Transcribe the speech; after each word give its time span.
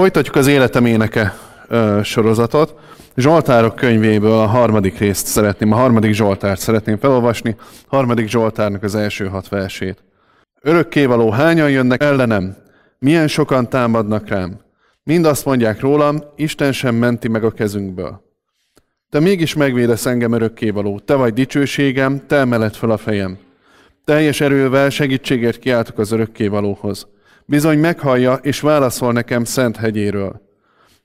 Folytatjuk 0.00 0.36
az 0.36 0.46
Életem 0.46 0.84
éneke 0.84 1.34
sorozatot. 2.02 2.74
Zsoltárok 3.16 3.74
könyvéből 3.74 4.32
a 4.32 4.46
harmadik 4.46 4.98
részt 4.98 5.26
szeretném, 5.26 5.72
a 5.72 5.76
harmadik 5.76 6.12
Zsoltárt 6.12 6.60
szeretném 6.60 6.98
felolvasni, 6.98 7.56
a 7.88 7.96
harmadik 7.96 8.28
Zsoltárnak 8.28 8.82
az 8.82 8.94
első 8.94 9.26
hat 9.26 9.48
versét. 9.48 10.04
Örökkévaló 10.62 11.30
hányan 11.30 11.70
jönnek 11.70 12.02
ellenem, 12.02 12.56
milyen 12.98 13.28
sokan 13.28 13.68
támadnak 13.68 14.28
rám. 14.28 14.60
Mind 15.02 15.24
azt 15.24 15.44
mondják 15.44 15.80
rólam, 15.80 16.22
Isten 16.36 16.72
sem 16.72 16.94
menti 16.94 17.28
meg 17.28 17.44
a 17.44 17.50
kezünkből. 17.50 18.22
Te 19.10 19.20
mégis 19.20 19.54
megvédesz 19.54 20.06
engem 20.06 20.32
örökkévaló, 20.32 20.98
te 20.98 21.14
vagy 21.14 21.32
dicsőségem, 21.32 22.26
te 22.26 22.36
emeled 22.36 22.74
fel 22.74 22.90
a 22.90 22.96
fejem. 22.96 23.38
Teljes 24.04 24.40
erővel 24.40 24.90
segítségért 24.90 25.58
kiáltok 25.58 25.98
az 25.98 26.12
örökkévalóhoz. 26.12 27.06
Bizony 27.50 27.78
meghallja 27.78 28.34
és 28.34 28.60
válaszol 28.60 29.12
nekem 29.12 29.44
szent 29.44 29.76
hegyéről. 29.76 30.40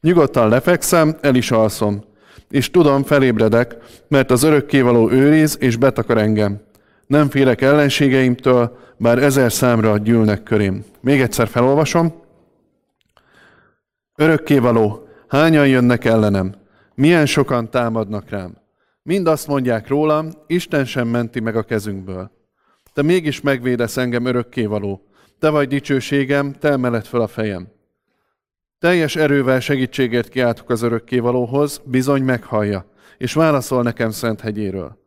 Nyugodtan 0.02 0.50
lefekszem, 0.50 1.16
el 1.22 1.36
is 1.36 1.52
alszom, 1.52 2.04
és 2.50 2.70
tudom, 2.72 3.04
felébredek, 3.04 3.76
mert 4.08 4.32
az 4.32 4.44
örökkévaló 4.44 5.10
őriz 5.10 5.58
és 5.60 5.76
betakar 5.76 6.18
engem. 6.18 6.62
Nem 7.08 7.30
félek 7.30 7.62
ellenségeimtől, 7.62 8.78
bár 8.98 9.18
ezer 9.18 9.52
számra 9.52 9.98
gyűlnek 9.98 10.44
körém. 10.44 10.84
Még 11.02 11.22
egyszer 11.22 11.48
felolvasom. 11.48 12.22
Örökkévaló, 14.16 15.08
hányan 15.28 15.68
jönnek 15.68 16.06
ellenem? 16.06 16.56
Milyen 16.96 17.26
sokan 17.26 17.70
támadnak 17.70 18.30
rám? 18.30 18.58
Mind 19.04 19.28
azt 19.28 19.48
mondják 19.48 19.88
rólam, 19.88 20.30
Isten 20.48 20.86
sem 20.86 21.08
menti 21.08 21.40
meg 21.40 21.56
a 21.56 21.64
kezünkből. 21.64 22.32
Te 22.94 23.02
mégis 23.02 23.42
megvédesz 23.42 23.98
engem 23.98 24.26
örökkévaló. 24.26 25.06
Te 25.40 25.50
vagy 25.50 25.68
dicsőségem, 25.68 26.54
te 26.54 26.70
emeled 26.70 27.06
fel 27.06 27.22
a 27.22 27.28
fejem. 27.28 27.68
Teljes 28.80 29.16
erővel 29.16 29.60
segítségért 29.60 30.30
kiáltok 30.30 30.70
az 30.70 30.82
örökkévalóhoz, 30.82 31.82
bizony 31.86 32.24
meghallja, 32.24 32.86
és 33.18 33.34
válaszol 33.34 33.84
nekem 33.84 34.12
szent 34.12 34.42
hegyéről. 34.42 34.98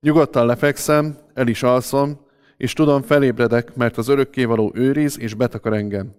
Nyugodtan 0.00 0.46
lefekszem, 0.46 1.18
el 1.34 1.46
is 1.46 1.62
alszom, 1.62 2.20
és 2.56 2.72
tudom, 2.72 3.02
felébredek, 3.02 3.74
mert 3.74 3.96
az 3.96 4.08
örökkévaló 4.08 4.72
őriz 4.74 5.18
és 5.18 5.34
betakar 5.34 5.72
engem. 5.72 6.14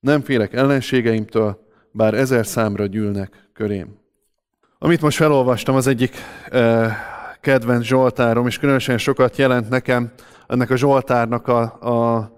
Nem 0.00 0.20
félek 0.20 0.52
ellenségeimtől, 0.52 1.66
bár 1.90 2.14
ezer 2.14 2.46
számra 2.46 2.86
gyűlnek 2.86 3.48
körém. 3.52 3.98
Amit 4.78 5.00
most 5.00 5.16
felolvastam, 5.16 5.74
az 5.74 5.86
egyik 5.86 6.14
eh, 6.50 6.96
kedvenc 7.40 7.84
Zsoltárom, 7.84 8.46
és 8.46 8.58
különösen 8.58 8.98
sokat 8.98 9.36
jelent 9.36 9.68
nekem 9.68 10.12
ennek 10.46 10.70
a 10.70 10.76
Zsoltárnak 10.76 11.48
a, 11.48 11.60
a, 11.62 12.32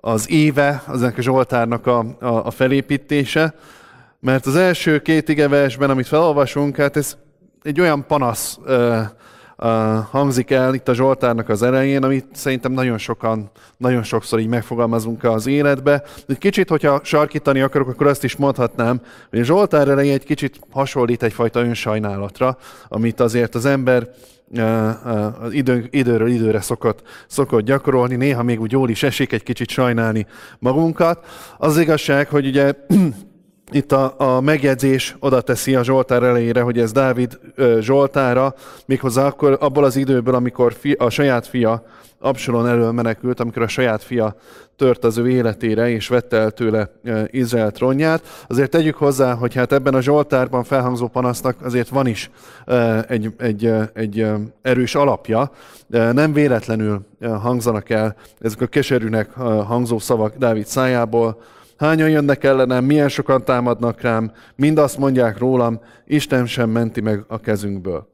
az 0.00 0.30
éve, 0.30 0.82
az 0.86 1.02
ennek 1.02 1.18
a 1.18 1.22
Zsoltárnak 1.22 1.86
a, 1.86 1.98
a, 1.98 2.26
a 2.26 2.50
felépítése, 2.50 3.54
mert 4.20 4.46
az 4.46 4.56
első 4.56 4.98
két 4.98 5.28
igeversben, 5.28 5.90
amit 5.90 6.06
felolvasunk, 6.06 6.76
hát 6.76 6.96
ez 6.96 7.16
egy 7.62 7.80
olyan 7.80 8.06
panasz 8.06 8.58
eh, 8.66 9.08
hangzik 10.10 10.50
el 10.50 10.74
itt 10.74 10.88
a 10.88 10.94
Zsoltárnak 10.94 11.48
az 11.48 11.62
elején, 11.62 12.02
amit 12.02 12.26
szerintem 12.32 12.72
nagyon 12.72 12.98
sokan, 12.98 13.50
nagyon 13.76 14.02
sokszor 14.02 14.38
így 14.38 14.46
megfogalmazunk 14.46 15.24
az 15.24 15.46
életbe. 15.46 16.02
Egy 16.28 16.38
kicsit, 16.38 16.68
hogyha 16.68 17.00
sarkítani 17.04 17.60
akarok, 17.60 17.88
akkor 17.88 18.06
azt 18.06 18.24
is 18.24 18.36
mondhatnám, 18.36 19.00
hogy 19.30 19.38
a 19.38 19.44
Zsoltár 19.44 19.88
elején 19.88 20.12
egy 20.12 20.24
kicsit 20.24 20.58
hasonlít 20.70 21.22
egyfajta 21.22 21.60
önsajnálatra, 21.60 22.58
amit 22.88 23.20
azért 23.20 23.54
az 23.54 23.64
ember 23.64 24.08
az 25.40 25.52
idő, 25.52 25.88
időről 25.90 26.28
időre 26.28 26.60
szokott, 26.60 27.02
szokott 27.26 27.64
gyakorolni, 27.64 28.16
néha 28.16 28.42
még 28.42 28.60
úgy 28.60 28.72
jól 28.72 28.90
is 28.90 29.02
esik 29.02 29.32
egy 29.32 29.42
kicsit 29.42 29.68
sajnálni 29.68 30.26
magunkat. 30.58 31.26
Az 31.58 31.78
igazság, 31.78 32.28
hogy 32.28 32.46
ugye 32.46 32.74
itt 33.70 33.92
a, 33.92 34.14
a 34.16 34.40
megjegyzés 34.40 35.16
oda 35.20 35.40
teszi 35.40 35.74
a 35.74 35.84
Zsoltár 35.84 36.22
elejére, 36.22 36.60
hogy 36.60 36.78
ez 36.78 36.92
Dávid 36.92 37.38
ö, 37.54 37.78
Zsoltára, 37.80 38.54
méghozzá 38.86 39.26
akkor 39.26 39.56
abból 39.60 39.84
az 39.84 39.96
időből, 39.96 40.34
amikor 40.34 40.72
fi, 40.72 40.92
a 40.92 41.10
saját 41.10 41.46
fia 41.46 41.82
Absalon 42.22 42.68
elől 42.68 42.92
menekült, 42.92 43.40
amikor 43.40 43.62
a 43.62 43.68
saját 43.68 44.02
fia 44.02 44.36
tört 44.76 45.04
az 45.04 45.18
ő 45.18 45.30
életére, 45.30 45.90
és 45.90 46.08
vette 46.08 46.36
el 46.36 46.50
tőle 46.50 46.90
Izrael 47.26 47.70
trónját. 47.70 48.44
Azért 48.48 48.70
tegyük 48.70 48.96
hozzá, 48.96 49.34
hogy 49.34 49.54
hát 49.54 49.72
ebben 49.72 49.94
a 49.94 50.00
Zsoltárban 50.00 50.64
felhangzó 50.64 51.08
panasznak 51.08 51.56
azért 51.62 51.88
van 51.88 52.06
is 52.06 52.30
egy, 53.08 53.34
egy, 53.38 53.72
egy 53.94 54.26
erős 54.62 54.94
alapja. 54.94 55.50
Nem 55.88 56.32
véletlenül 56.32 57.00
hangzanak 57.20 57.90
el 57.90 58.16
ezek 58.38 58.60
a 58.60 58.66
keserűnek 58.66 59.32
hangzó 59.66 59.98
szavak 59.98 60.36
Dávid 60.36 60.66
szájából, 60.66 61.42
Hányan 61.80 62.08
jönnek 62.08 62.44
ellenem, 62.44 62.84
milyen 62.84 63.08
sokan 63.08 63.44
támadnak 63.44 64.00
rám, 64.00 64.32
mind 64.56 64.78
azt 64.78 64.98
mondják 64.98 65.38
rólam, 65.38 65.80
Isten 66.06 66.46
sem 66.46 66.70
menti 66.70 67.00
meg 67.00 67.24
a 67.28 67.40
kezünkből. 67.40 68.08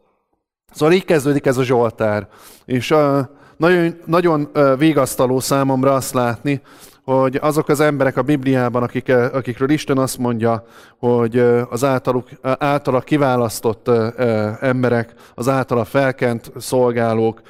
Szóval 0.73 0.95
így 0.95 1.05
kezdődik 1.05 1.47
ez 1.47 1.57
a 1.57 1.63
Zsoltár. 1.63 2.29
És 2.65 2.91
uh, 2.91 3.19
nagyon, 3.57 4.01
nagyon 4.05 4.49
vigasztaló 4.79 5.41
számomra 5.41 5.95
azt 5.95 6.15
látni, 6.15 6.61
hogy 7.05 7.39
azok 7.41 7.69
az 7.69 7.81
emberek 7.81 8.17
a 8.17 8.23
Bibliában, 8.23 8.83
akik, 8.83 9.09
akikről 9.33 9.71
Isten 9.71 9.99
azt 9.99 10.19
mondja, 10.19 10.65
hogy 10.99 11.39
az 11.71 11.85
általuk, 11.85 12.29
általa 12.43 13.01
kiválasztott 13.01 13.89
emberek, 14.61 15.15
az 15.35 15.49
általa 15.49 15.85
felkent 15.85 16.53
szolgálók, 16.57 17.41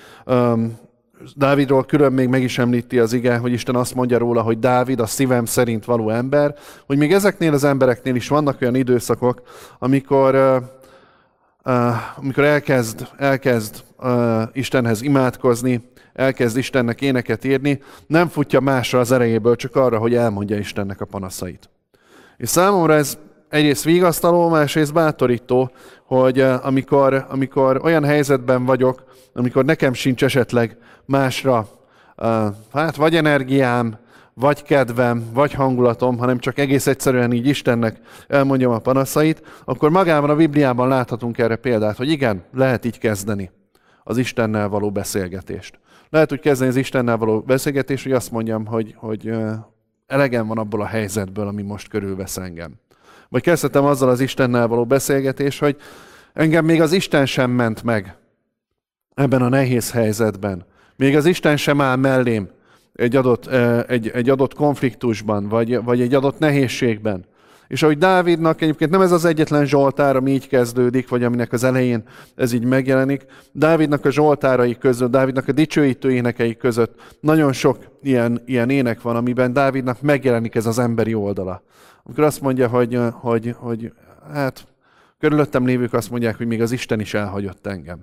Dávidról 1.34 1.84
külön 1.84 2.12
még 2.12 2.28
meg 2.28 2.42
is 2.42 2.58
említi 2.58 2.98
az 2.98 3.12
ige, 3.12 3.36
hogy 3.36 3.52
Isten 3.52 3.74
azt 3.74 3.94
mondja 3.94 4.18
róla, 4.18 4.42
hogy 4.42 4.58
Dávid 4.58 5.00
a 5.00 5.06
szívem 5.06 5.44
szerint 5.44 5.84
való 5.84 6.10
ember, 6.10 6.54
hogy 6.86 6.96
még 6.96 7.12
ezeknél 7.12 7.52
az 7.52 7.64
embereknél 7.64 8.14
is 8.14 8.28
vannak 8.28 8.60
olyan 8.60 8.74
időszakok, 8.74 9.42
amikor, 9.78 10.34
uh, 11.64 11.94
amikor 12.16 12.44
elkezd, 12.44 13.08
elkezd 13.16 13.84
uh, 13.98 14.42
Istenhez 14.52 15.02
imádkozni, 15.02 15.90
elkezd 16.12 16.56
Istennek 16.56 17.00
éneket 17.00 17.44
írni, 17.44 17.80
nem 18.06 18.28
futja 18.28 18.60
másra 18.60 18.98
az 18.98 19.12
erejéből, 19.12 19.56
csak 19.56 19.76
arra, 19.76 19.98
hogy 19.98 20.14
elmondja 20.14 20.56
Istennek 20.56 21.00
a 21.00 21.04
panaszait. 21.04 21.70
És 22.36 22.48
számomra 22.48 22.94
ez 22.94 23.18
egyrészt 23.48 23.84
vigasztaló, 23.84 24.48
másrészt 24.48 24.92
bátorító, 24.92 25.70
hogy 26.04 26.40
amikor, 26.40 27.26
amikor 27.28 27.80
olyan 27.84 28.04
helyzetben 28.04 28.64
vagyok, 28.64 29.05
amikor 29.36 29.64
nekem 29.64 29.92
sincs 29.92 30.24
esetleg 30.24 30.76
másra, 31.04 31.68
hát 32.72 32.96
vagy 32.96 33.16
energiám, 33.16 33.98
vagy 34.34 34.62
kedvem, 34.62 35.24
vagy 35.32 35.52
hangulatom, 35.52 36.18
hanem 36.18 36.38
csak 36.38 36.58
egész 36.58 36.86
egyszerűen 36.86 37.32
így 37.32 37.46
Istennek 37.46 38.00
elmondjam 38.28 38.72
a 38.72 38.78
panaszait, 38.78 39.42
akkor 39.64 39.90
magában 39.90 40.30
a 40.30 40.36
Bibliában 40.36 40.88
láthatunk 40.88 41.38
erre 41.38 41.56
példát, 41.56 41.96
hogy 41.96 42.10
igen, 42.10 42.44
lehet 42.52 42.84
így 42.84 42.98
kezdeni 42.98 43.50
az 44.04 44.16
Istennel 44.16 44.68
való 44.68 44.90
beszélgetést. 44.90 45.78
Lehet 46.10 46.32
úgy 46.32 46.40
kezdeni 46.40 46.70
az 46.70 46.76
Istennel 46.76 47.16
való 47.16 47.40
beszélgetést, 47.40 48.02
hogy 48.02 48.12
azt 48.12 48.30
mondjam, 48.30 48.66
hogy, 48.66 48.94
hogy 48.96 49.32
elegem 50.06 50.46
van 50.46 50.58
abból 50.58 50.80
a 50.80 50.86
helyzetből, 50.86 51.46
ami 51.46 51.62
most 51.62 51.88
körülvesz 51.88 52.36
engem. 52.36 52.72
Vagy 53.28 53.42
kezdhetem 53.42 53.84
azzal 53.84 54.08
az 54.08 54.20
Istennel 54.20 54.66
való 54.66 54.84
beszélgetés, 54.84 55.58
hogy 55.58 55.76
engem 56.32 56.64
még 56.64 56.80
az 56.80 56.92
Isten 56.92 57.26
sem 57.26 57.50
ment 57.50 57.82
meg 57.82 58.16
ebben 59.16 59.42
a 59.42 59.48
nehéz 59.48 59.90
helyzetben. 59.90 60.64
Még 60.96 61.16
az 61.16 61.26
Isten 61.26 61.56
sem 61.56 61.80
áll 61.80 61.96
mellém 61.96 62.48
egy 62.92 63.16
adott, 63.16 63.46
egy, 63.86 64.08
egy 64.08 64.28
adott 64.28 64.54
konfliktusban, 64.54 65.48
vagy, 65.48 65.82
vagy 65.84 66.00
egy 66.00 66.14
adott 66.14 66.38
nehézségben. 66.38 67.24
És 67.68 67.82
ahogy 67.82 67.98
Dávidnak 67.98 68.60
egyébként 68.60 68.90
nem 68.90 69.00
ez 69.00 69.12
az 69.12 69.24
egyetlen 69.24 69.66
Zsoltár, 69.66 70.16
ami 70.16 70.30
így 70.30 70.48
kezdődik, 70.48 71.08
vagy 71.08 71.24
aminek 71.24 71.52
az 71.52 71.64
elején 71.64 72.02
ez 72.34 72.52
így 72.52 72.64
megjelenik, 72.64 73.26
Dávidnak 73.52 74.04
a 74.04 74.10
Zsoltárai 74.10 74.78
között, 74.78 75.10
Dávidnak 75.10 75.48
a 75.48 75.52
dicsőítő 75.52 76.12
énekei 76.12 76.56
között 76.56 77.16
nagyon 77.20 77.52
sok 77.52 77.78
ilyen, 78.02 78.42
ilyen 78.46 78.70
ének 78.70 79.02
van, 79.02 79.16
amiben 79.16 79.52
Dávidnak 79.52 80.00
megjelenik 80.00 80.54
ez 80.54 80.66
az 80.66 80.78
emberi 80.78 81.14
oldala. 81.14 81.62
Amikor 82.02 82.24
azt 82.24 82.40
mondja, 82.40 82.68
hogy, 82.68 82.98
hogy, 83.12 83.54
hogy 83.58 83.92
hát 84.32 84.66
körülöttem 85.18 85.66
lévők 85.66 85.92
azt 85.92 86.10
mondják, 86.10 86.36
hogy 86.36 86.46
még 86.46 86.62
az 86.62 86.72
Isten 86.72 87.00
is 87.00 87.14
elhagyott 87.14 87.66
engem. 87.66 87.98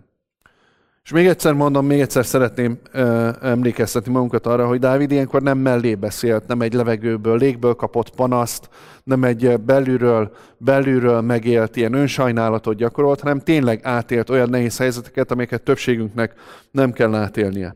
És 1.04 1.12
még 1.12 1.28
egyszer 1.28 1.54
mondom, 1.54 1.86
még 1.86 2.00
egyszer 2.00 2.26
szeretném 2.26 2.80
ö, 2.92 3.30
emlékeztetni 3.42 4.12
magunkat 4.12 4.46
arra, 4.48 4.68
hogy 4.68 4.80
Dávid 4.80 5.12
ilyenkor 5.12 5.42
nem 5.42 5.58
mellé 5.58 5.96
beszélt, 5.96 6.48
nem 6.48 6.62
egy 6.62 6.74
levegőből, 6.74 7.38
légből 7.38 7.74
kapott 7.74 8.10
panaszt, 8.10 8.70
nem 9.04 9.24
egy 9.24 9.60
belülről, 9.60 10.32
belülről 10.58 11.22
megélt 11.22 11.76
ilyen 11.76 11.94
önsajnálatot 11.94 12.76
gyakorolt, 12.76 13.20
hanem 13.20 13.40
tényleg 13.40 13.80
átélt 13.84 14.30
olyan 14.30 14.50
nehéz 14.50 14.78
helyzeteket, 14.78 15.32
amelyeket 15.32 15.62
többségünknek 15.62 16.34
nem 16.72 16.92
kell 16.92 17.16
átélnie. 17.16 17.76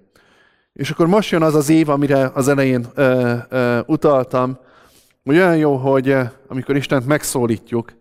És 0.74 0.90
akkor 0.90 1.08
most 1.08 1.32
jön 1.32 1.42
az 1.42 1.56
az 1.56 1.70
év, 1.70 1.90
amire 1.90 2.32
az 2.34 2.48
elején 2.48 2.86
ö, 2.94 3.34
ö, 3.50 3.80
utaltam, 3.86 4.58
hogy 5.24 5.36
olyan 5.36 5.58
jó, 5.58 5.76
hogy 5.76 6.16
amikor 6.48 6.76
Istent 6.76 7.08
megszólítjuk, 7.08 7.92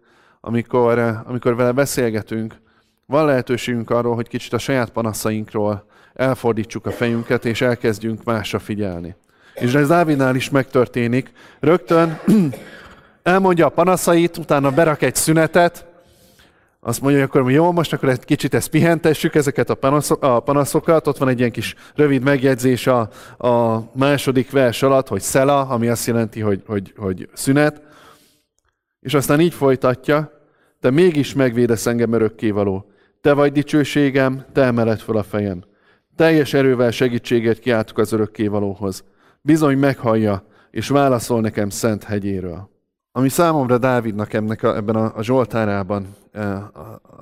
amikor, 0.41 0.99
amikor 1.25 1.57
vele 1.57 1.73
beszélgetünk, 1.73 2.65
van 3.07 3.25
lehetőségünk 3.25 3.91
arról, 3.91 4.15
hogy 4.15 4.29
kicsit 4.29 4.53
a 4.53 4.59
saját 4.59 4.91
panaszainkról 4.91 5.87
elfordítsuk 6.15 6.87
a 6.87 6.91
fejünket, 6.91 7.45
és 7.45 7.61
elkezdjünk 7.61 8.25
másra 8.25 8.59
figyelni. 8.59 9.15
És 9.55 9.75
ez 9.75 9.89
Dávidnál 9.89 10.35
is 10.35 10.51
megtörténik. 10.51 11.33
Rögtön 11.61 12.21
elmondja 13.23 13.67
a 13.67 13.71
panaszait, 13.71 14.37
utána 14.37 14.71
berak 14.71 15.03
egy 15.03 15.15
szünetet, 15.15 15.87
azt 16.81 17.01
mondja, 17.01 17.21
hogy 17.21 17.29
akkor 17.29 17.51
jó, 17.51 17.73
most 17.73 17.93
akkor 17.93 18.09
egy 18.09 18.25
kicsit 18.25 18.55
ezt 18.55 18.69
pihentessük, 18.69 19.35
ezeket 19.35 19.71
a, 19.71 19.75
panaszok, 19.75 20.23
a 20.23 20.41
panaszokat. 20.41 21.07
Ott 21.07 21.17
van 21.17 21.29
egy 21.29 21.39
ilyen 21.39 21.51
kis 21.51 21.75
rövid 21.95 22.23
megjegyzés 22.23 22.87
a, 22.87 23.09
a 23.47 23.83
második 23.93 24.51
vers 24.51 24.83
alatt, 24.83 25.09
hogy 25.09 25.21
szela, 25.21 25.61
ami 25.61 25.89
azt 25.89 26.07
jelenti, 26.07 26.41
hogy, 26.41 26.63
hogy, 26.67 26.95
hogy 26.97 27.29
szünet. 27.33 27.83
És 29.01 29.15
aztán 29.15 29.41
így 29.41 29.55
folytatja, 29.55 30.31
te 30.81 30.91
mégis 30.91 31.35
megvédesz 31.35 31.87
engem 31.87 32.13
örökkévaló. 32.13 32.91
Te 33.27 33.33
vagy 33.33 33.53
dicsőségem, 33.53 34.45
te 34.53 34.63
emeled 34.63 34.99
fel 34.99 35.17
a 35.17 35.23
fejem. 35.23 35.65
Teljes 36.17 36.55
erővel 36.55 36.91
segítséget 36.91 37.59
kiáltok 37.59 37.99
az 37.99 38.13
örökkévalóhoz. 38.13 39.05
Bizony 39.41 39.79
meghallja, 39.79 40.47
és 40.71 40.89
válaszol 40.89 41.41
nekem 41.41 41.69
szent 41.69 42.05
hegyéről. 42.05 42.71
Ami 43.13 43.29
számomra 43.29 43.79
Dávidnak 43.79 44.33
ennek 44.33 44.63
a, 44.63 44.77
ebben 44.77 44.97
a, 44.97 45.17
a 45.17 45.23
Zsoltárában 45.23 46.15
e, 46.33 46.71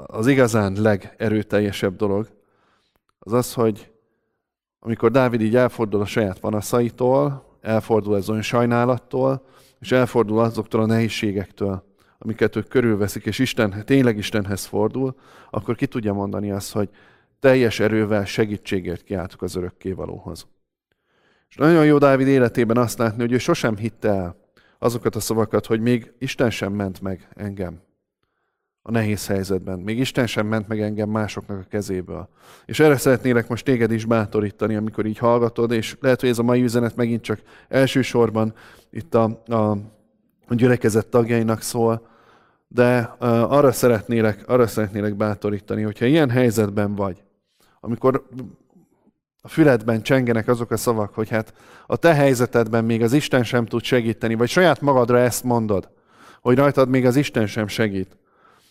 az 0.07 0.27
igazán 0.27 0.77
legerőteljesebb 0.81 1.97
dolog, 1.97 2.29
az 3.19 3.33
az, 3.33 3.53
hogy 3.53 3.93
amikor 4.81 5.11
Dávid 5.11 5.41
így 5.41 5.57
elfordul 5.57 6.01
a 6.01 6.07
saját 6.07 6.39
panaszaitól, 6.39 7.45
elfordul 7.61 8.15
az 8.15 8.33
sajnálattól, 8.41 9.47
és 9.81 9.93
elfordul 9.93 10.39
azoktól 10.39 10.81
a 10.81 10.87
nehézségektől, 10.87 11.94
amiket 12.25 12.57
ők 12.57 12.69
körülveszik, 12.69 13.27
és 13.27 13.39
Isten, 13.39 13.85
tényleg 13.85 14.17
Istenhez 14.17 14.65
fordul, 14.65 15.15
akkor 15.51 15.75
ki 15.75 15.87
tudja 15.87 16.13
mondani 16.13 16.51
azt, 16.51 16.73
hogy 16.73 16.89
teljes 17.41 17.81
erővel 17.81 18.25
segítségért 18.25 19.03
kiáltok 19.03 19.43
az 19.43 19.57
örökkévalóhoz. 19.57 20.47
És 21.49 21.57
nagyon 21.57 21.85
jó 21.85 21.99
Dávid 21.99 22.27
életében 22.27 22.77
azt 22.77 22.99
látni, 22.99 23.21
hogy 23.21 23.33
ő 23.33 23.39
sosem 23.39 23.77
hitte 23.77 24.09
el 24.09 24.37
azokat 24.79 25.17
a 25.17 25.21
szavakat, 25.21 25.67
hogy 25.67 25.81
még 25.81 26.13
Isten 26.19 26.51
sem 26.51 26.73
ment 26.73 27.01
meg 27.01 27.29
engem 27.35 27.81
a 28.83 28.91
nehéz 28.91 29.27
helyzetben. 29.27 29.79
Még 29.79 29.99
Isten 29.99 30.27
sem 30.27 30.47
ment 30.47 30.69
meg 30.69 30.81
engem 30.81 31.11
másoknak 31.11 31.59
a 31.59 31.69
kezéből. 31.69 32.29
És 32.67 32.81
erre 32.81 32.97
szeretnélek 32.97 33.49
most 33.49 33.65
téged 33.65 33.93
is 33.93 34.05
bátorítani, 34.05 34.75
amikor 34.75 35.07
így 35.07 35.19
hallgatod, 35.19 35.71
és 35.71 35.97
lehet, 36.01 36.21
hogy 36.21 36.29
ez 36.29 36.39
a 36.39 36.43
mai 36.43 36.63
üzenet 36.63 36.97
megint 36.97 37.23
csak 37.23 37.41
elsősorban 37.69 38.55
itt 38.91 39.15
a, 39.15 39.25
a 40.49 40.55
gyülekezet 40.55 41.07
tagjainak 41.07 41.61
szól, 41.63 42.13
de 42.75 43.15
arra, 43.19 43.73
szeretnélek, 43.73 44.49
arra 44.49 44.67
szeretnélek 44.67 45.17
bátorítani, 45.17 45.83
hogyha 45.83 46.05
ilyen 46.05 46.31
helyzetben 46.31 46.95
vagy, 46.95 47.23
amikor 47.81 48.27
a 49.43 49.49
füledben 49.49 50.03
csengenek 50.03 50.49
azok 50.49 50.71
a 50.71 50.77
szavak, 50.77 51.15
hogy 51.15 51.29
hát 51.29 51.55
a 51.87 51.97
te 51.97 52.15
helyzetedben 52.15 52.85
még 52.85 53.03
az 53.03 53.13
Isten 53.13 53.45
sem 53.45 53.67
tud 53.67 53.83
segíteni, 53.83 54.35
vagy 54.35 54.49
saját 54.49 54.81
magadra 54.81 55.19
ezt 55.19 55.45
mondod, 55.45 55.89
hogy 56.41 56.57
rajtad 56.57 56.89
még 56.89 57.07
az 57.07 57.17
Isten 57.17 57.47
sem 57.47 57.67
segít, 57.67 58.17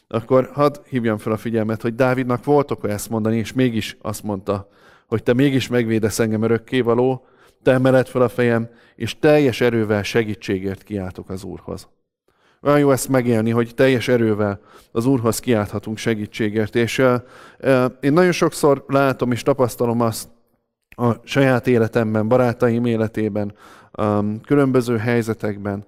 akkor 0.07 0.49
hadd 0.53 0.77
hívjam 0.89 1.17
fel 1.17 1.33
a 1.33 1.37
figyelmet, 1.37 1.81
hogy 1.81 1.95
Dávidnak 1.95 2.43
volt 2.43 2.71
oka 2.71 2.89
ezt 2.89 3.09
mondani, 3.09 3.37
és 3.37 3.53
mégis 3.53 3.97
azt 4.01 4.23
mondta, 4.23 4.69
hogy 5.07 5.23
te 5.23 5.33
mégis 5.33 5.67
megvédesz 5.67 6.19
engem 6.19 6.41
örökkévaló, 6.41 7.25
te 7.61 7.71
emeled 7.71 8.07
fel 8.07 8.21
a 8.21 8.29
fejem, 8.29 8.69
és 8.95 9.19
teljes 9.19 9.61
erővel 9.61 10.03
segítségért 10.03 10.83
kiáltok 10.83 11.29
az 11.29 11.43
Úrhoz. 11.43 11.87
Olyan 12.63 12.79
jó 12.79 12.91
ezt 12.91 13.09
megélni, 13.09 13.49
hogy 13.49 13.71
teljes 13.75 14.07
erővel 14.07 14.59
az 14.91 15.05
Úrhoz 15.05 15.39
kiálthatunk 15.39 15.97
segítségért. 15.97 16.75
És 16.75 16.97
uh, 16.97 17.21
én 17.99 18.13
nagyon 18.13 18.31
sokszor 18.31 18.83
látom 18.87 19.31
és 19.31 19.43
tapasztalom 19.43 20.01
azt, 20.01 20.27
a 20.95 21.13
saját 21.23 21.67
életemben, 21.67 22.27
barátaim 22.27 22.85
életében, 22.85 23.53
um, 23.97 24.41
különböző 24.41 24.97
helyzetekben, 24.97 25.85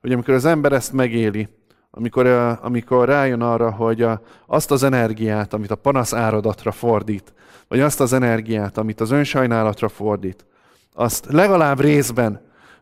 hogy 0.00 0.12
amikor 0.12 0.34
az 0.34 0.44
ember 0.44 0.72
ezt 0.72 0.92
megéli, 0.92 1.48
amikor, 1.90 2.26
uh, 2.26 2.64
amikor 2.64 3.08
rájön 3.08 3.40
arra, 3.40 3.70
hogy 3.70 4.02
a, 4.02 4.20
azt 4.46 4.70
az 4.70 4.82
energiát, 4.82 5.52
amit 5.52 5.70
a 5.70 5.76
panasz 5.76 6.12
áradatra 6.12 6.72
fordít, 6.72 7.34
vagy 7.68 7.80
azt 7.80 8.00
az 8.00 8.12
energiát, 8.12 8.78
amit 8.78 9.00
az 9.00 9.10
önsajnálatra 9.10 9.88
fordít, 9.88 10.44
azt 10.94 11.26
legalább 11.30 11.80
részben, 11.80 12.40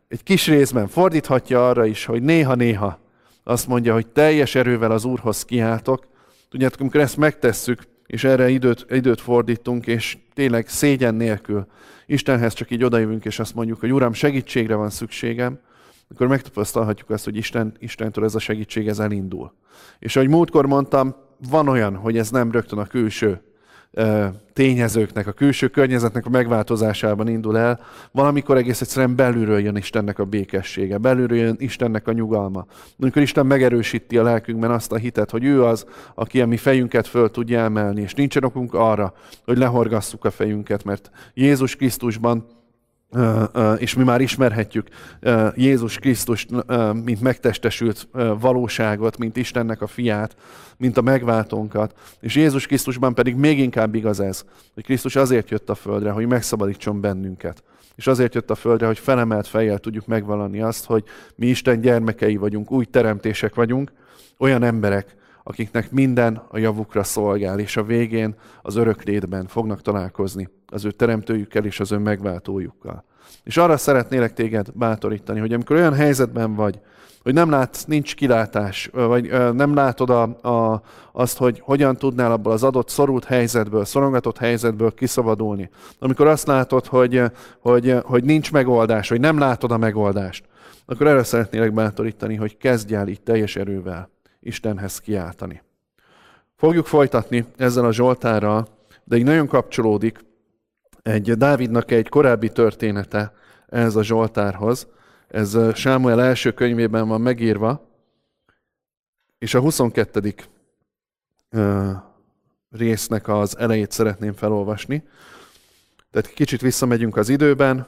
egy 0.08 0.22
kis 0.22 0.46
részben 0.46 0.88
fordíthatja 0.88 1.68
arra 1.68 1.84
is, 1.84 2.04
hogy 2.04 2.22
néha-néha 2.22 3.02
azt 3.44 3.66
mondja, 3.66 3.92
hogy 3.92 4.06
teljes 4.06 4.54
erővel 4.54 4.90
az 4.90 5.04
Úrhoz 5.04 5.44
kiáltok. 5.44 6.06
Tudjátok, 6.50 6.80
amikor 6.80 7.00
ezt 7.00 7.16
megtesszük, 7.16 7.82
és 8.06 8.24
erre 8.24 8.48
időt, 8.48 8.86
időt 8.90 9.20
fordítunk, 9.20 9.86
és 9.86 10.18
tényleg 10.34 10.68
szégyen 10.68 11.14
nélkül 11.14 11.66
Istenhez 12.06 12.52
csak 12.52 12.70
így 12.70 12.84
odajövünk, 12.84 13.24
és 13.24 13.38
azt 13.38 13.54
mondjuk, 13.54 13.80
hogy 13.80 13.92
Uram, 13.92 14.12
segítségre 14.12 14.74
van 14.74 14.90
szükségem, 14.90 15.58
akkor 16.10 16.26
megtapasztalhatjuk 16.26 17.10
azt, 17.10 17.24
hogy 17.24 17.36
Isten, 17.36 17.76
Istentől 17.78 18.24
ez 18.24 18.34
a 18.34 18.38
segítség 18.38 18.88
ez 18.88 18.98
elindul. 18.98 19.52
És 19.98 20.16
ahogy 20.16 20.28
múltkor 20.28 20.66
mondtam, 20.66 21.14
van 21.50 21.68
olyan, 21.68 21.96
hogy 21.96 22.18
ez 22.18 22.30
nem 22.30 22.50
rögtön 22.50 22.78
a 22.78 22.86
külső 22.86 23.42
tényezőknek, 24.52 25.26
a 25.26 25.32
külső 25.32 25.68
környezetnek 25.68 26.26
a 26.26 26.30
megváltozásában 26.30 27.28
indul 27.28 27.58
el, 27.58 27.80
valamikor 28.12 28.56
egész 28.56 28.80
egyszerűen 28.80 29.16
belülről 29.16 29.58
jön 29.58 29.76
Istennek 29.76 30.18
a 30.18 30.24
békessége, 30.24 30.98
belülről 30.98 31.38
jön 31.38 31.56
Istennek 31.58 32.08
a 32.08 32.12
nyugalma. 32.12 32.66
Amikor 32.98 33.22
Isten 33.22 33.46
megerősíti 33.46 34.18
a 34.18 34.22
lelkünkben 34.22 34.70
azt 34.70 34.92
a 34.92 34.96
hitet, 34.96 35.30
hogy 35.30 35.44
ő 35.44 35.64
az, 35.64 35.86
aki 36.14 36.40
a 36.40 36.46
mi 36.46 36.56
fejünket 36.56 37.06
föl 37.06 37.30
tudja 37.30 37.60
emelni, 37.60 38.00
és 38.00 38.14
nincsen 38.14 38.44
okunk 38.44 38.74
arra, 38.74 39.14
hogy 39.44 39.58
lehorgasszuk 39.58 40.24
a 40.24 40.30
fejünket, 40.30 40.84
mert 40.84 41.10
Jézus 41.34 41.76
Krisztusban 41.76 42.46
és 43.78 43.94
mi 43.94 44.04
már 44.04 44.20
ismerhetjük 44.20 44.88
Jézus 45.54 45.98
Krisztus, 45.98 46.46
mint 47.04 47.20
megtestesült 47.20 48.08
valóságot, 48.40 49.18
mint 49.18 49.36
Istennek 49.36 49.82
a 49.82 49.86
fiát, 49.86 50.36
mint 50.76 50.96
a 50.96 51.02
megváltónkat. 51.02 51.94
És 52.20 52.34
Jézus 52.34 52.66
Krisztusban 52.66 53.14
pedig 53.14 53.34
még 53.34 53.58
inkább 53.58 53.94
igaz 53.94 54.20
ez, 54.20 54.44
hogy 54.74 54.84
Krisztus 54.84 55.16
azért 55.16 55.50
jött 55.50 55.70
a 55.70 55.74
földre, 55.74 56.10
hogy 56.10 56.26
megszabadítson 56.26 57.00
bennünket. 57.00 57.62
És 57.94 58.06
azért 58.06 58.34
jött 58.34 58.50
a 58.50 58.54
földre, 58.54 58.86
hogy 58.86 58.98
felemelt 58.98 59.46
fejjel 59.46 59.78
tudjuk 59.78 60.06
megvalani 60.06 60.60
azt, 60.60 60.84
hogy 60.84 61.04
mi 61.36 61.46
Isten 61.46 61.80
gyermekei 61.80 62.36
vagyunk, 62.36 62.70
új 62.70 62.84
teremtések 62.84 63.54
vagyunk, 63.54 63.92
olyan 64.38 64.62
emberek, 64.62 65.16
akiknek 65.44 65.90
minden 65.90 66.42
a 66.48 66.58
javukra 66.58 67.02
szolgál, 67.02 67.58
és 67.58 67.76
a 67.76 67.84
végén 67.84 68.34
az 68.62 68.76
örök 68.76 69.02
létben 69.02 69.46
fognak 69.46 69.82
találkozni 69.82 70.48
az 70.66 70.84
ő 70.84 70.90
teremtőjükkel 70.90 71.64
és 71.64 71.80
az 71.80 71.92
ő 71.92 71.98
megváltójukkal. 71.98 73.04
És 73.42 73.56
arra 73.56 73.76
szeretnélek 73.76 74.32
téged 74.32 74.66
bátorítani, 74.72 75.40
hogy 75.40 75.52
amikor 75.52 75.76
olyan 75.76 75.94
helyzetben 75.94 76.54
vagy, 76.54 76.80
hogy 77.22 77.34
nem 77.34 77.50
látsz, 77.50 77.84
nincs 77.84 78.14
kilátás, 78.14 78.90
vagy 78.92 79.28
nem 79.52 79.74
látod 79.74 80.10
a, 80.10 80.22
a, 80.22 80.82
azt, 81.12 81.38
hogy 81.38 81.60
hogyan 81.64 81.96
tudnál 81.96 82.32
abból 82.32 82.52
az 82.52 82.62
adott 82.62 82.88
szorult 82.88 83.24
helyzetből, 83.24 83.84
szorongatott 83.84 84.38
helyzetből 84.38 84.94
kiszabadulni. 84.94 85.70
Amikor 85.98 86.26
azt 86.26 86.46
látod, 86.46 86.86
hogy, 86.86 87.22
hogy, 87.60 87.96
hogy 88.04 88.24
nincs 88.24 88.52
megoldás, 88.52 89.08
hogy 89.08 89.20
nem 89.20 89.38
látod 89.38 89.70
a 89.72 89.76
megoldást, 89.76 90.44
akkor 90.86 91.06
erre 91.06 91.22
szeretnélek 91.22 91.72
bátorítani, 91.72 92.34
hogy 92.34 92.56
kezdj 92.56 92.94
el 92.94 93.08
így 93.08 93.20
teljes 93.20 93.56
erővel 93.56 94.13
Istenhez 94.44 95.00
kiáltani. 95.00 95.62
Fogjuk 96.56 96.86
folytatni 96.86 97.46
ezzel 97.56 97.84
a 97.84 97.92
Zsoltárral, 97.92 98.68
de 99.04 99.16
így 99.16 99.24
nagyon 99.24 99.46
kapcsolódik 99.46 100.18
egy 101.02 101.32
Dávidnak 101.32 101.90
egy 101.90 102.08
korábbi 102.08 102.48
története 102.48 103.34
ehhez 103.66 103.96
a 103.96 104.02
Zsoltárhoz. 104.02 104.86
Ez 105.28 105.58
Sámuel 105.74 106.22
első 106.22 106.52
könyvében 106.52 107.08
van 107.08 107.20
megírva, 107.20 107.88
és 109.38 109.54
a 109.54 109.60
22. 109.60 110.34
résznek 112.70 113.28
az 113.28 113.58
elejét 113.58 113.90
szeretném 113.90 114.32
felolvasni. 114.32 115.04
Tehát 116.10 116.28
kicsit 116.28 116.60
visszamegyünk 116.60 117.16
az 117.16 117.28
időben, 117.28 117.86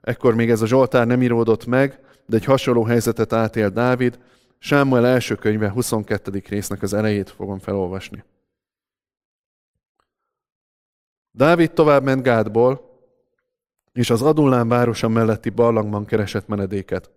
ekkor 0.00 0.34
még 0.34 0.50
ez 0.50 0.62
a 0.62 0.66
Zsoltár 0.66 1.06
nem 1.06 1.22
íródott 1.22 1.66
meg, 1.66 2.00
de 2.26 2.36
egy 2.36 2.44
hasonló 2.44 2.84
helyzetet 2.84 3.32
átél 3.32 3.70
Dávid. 3.70 4.18
Sámuel 4.64 5.06
első 5.06 5.34
könyve 5.34 5.70
22. 5.70 6.42
résznek 6.48 6.82
az 6.82 6.92
elejét 6.92 7.30
fogom 7.30 7.58
felolvasni. 7.58 8.24
Dávid 11.30 11.72
tovább 11.72 12.02
ment 12.02 12.22
Gádból, 12.22 13.00
és 13.92 14.10
az 14.10 14.22
Adullán 14.22 14.68
városa 14.68 15.08
melletti 15.08 15.50
barlangban 15.50 16.04
keresett 16.04 16.46
menedéket. 16.46 17.10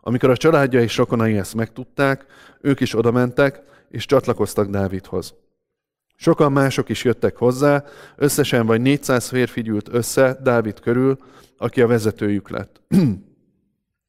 Amikor 0.00 0.30
a 0.30 0.36
családja 0.36 0.80
és 0.80 0.96
rokonai 0.96 1.36
ezt 1.36 1.54
megtudták, 1.54 2.26
ők 2.60 2.80
is 2.80 2.94
odamentek, 2.94 3.62
és 3.88 4.06
csatlakoztak 4.06 4.68
Dávidhoz. 4.68 5.34
Sokan 6.16 6.52
mások 6.52 6.88
is 6.88 7.04
jöttek 7.04 7.36
hozzá, 7.36 7.84
összesen 8.16 8.66
vagy 8.66 8.80
400 8.80 9.28
férfi 9.28 9.62
gyűlt 9.62 9.88
össze 9.88 10.38
Dávid 10.42 10.80
körül, 10.80 11.18
aki 11.56 11.80
a 11.80 11.86
vezetőjük 11.86 12.48
lett. 12.48 12.80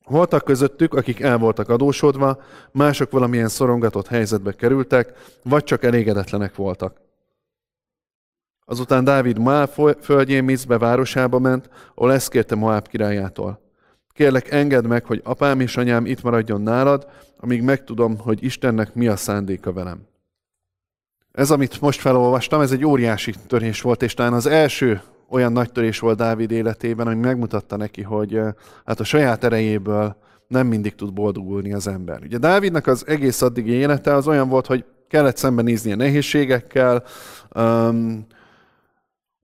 Voltak 0.07 0.43
közöttük, 0.43 0.93
akik 0.93 1.19
el 1.19 1.37
voltak 1.37 1.69
adósodva, 1.69 2.41
mások 2.71 3.11
valamilyen 3.11 3.47
szorongatott 3.47 4.07
helyzetbe 4.07 4.51
kerültek, 4.51 5.13
vagy 5.43 5.63
csak 5.63 5.83
elégedetlenek 5.83 6.55
voltak. 6.55 7.01
Azután 8.65 9.03
Dávid 9.03 9.37
Moab 9.37 9.69
földjén 10.01 10.43
Mizbe 10.43 10.77
városába 10.77 11.39
ment, 11.39 11.69
ahol 11.95 12.13
ezt 12.13 12.29
kérte 12.29 12.55
Moab 12.55 12.87
királyától. 12.87 13.59
Kérlek, 14.09 14.51
engedd 14.51 14.85
meg, 14.85 15.05
hogy 15.05 15.21
apám 15.23 15.59
és 15.59 15.77
anyám 15.77 16.05
itt 16.05 16.23
maradjon 16.23 16.61
nálad, 16.61 17.07
amíg 17.39 17.61
megtudom, 17.61 18.17
hogy 18.17 18.43
Istennek 18.43 18.93
mi 18.93 19.07
a 19.07 19.15
szándéka 19.15 19.73
velem. 19.73 20.07
Ez, 21.31 21.51
amit 21.51 21.81
most 21.81 21.99
felolvastam, 21.99 22.61
ez 22.61 22.71
egy 22.71 22.85
óriási 22.85 23.33
törés 23.47 23.81
volt, 23.81 24.01
és 24.01 24.13
talán 24.13 24.33
az 24.33 24.45
első 24.45 25.01
olyan 25.29 25.51
nagy 25.51 25.71
törés 25.71 25.99
volt 25.99 26.17
Dávid 26.17 26.51
életében, 26.51 27.07
ami 27.07 27.15
megmutatta 27.15 27.77
neki, 27.77 28.01
hogy 28.01 28.39
hát 28.85 28.99
a 28.99 29.03
saját 29.03 29.43
erejéből 29.43 30.15
nem 30.47 30.67
mindig 30.67 30.95
tud 30.95 31.13
boldogulni 31.13 31.73
az 31.73 31.87
ember. 31.87 32.19
Ugye 32.23 32.37
Dávidnak 32.37 32.87
az 32.87 33.07
egész 33.07 33.41
addigi 33.41 33.71
élete 33.71 34.13
az 34.13 34.27
olyan 34.27 34.49
volt, 34.49 34.65
hogy 34.65 34.85
kellett 35.07 35.37
szembenézni 35.37 35.91
a 35.91 35.95
nehézségekkel, 35.95 37.03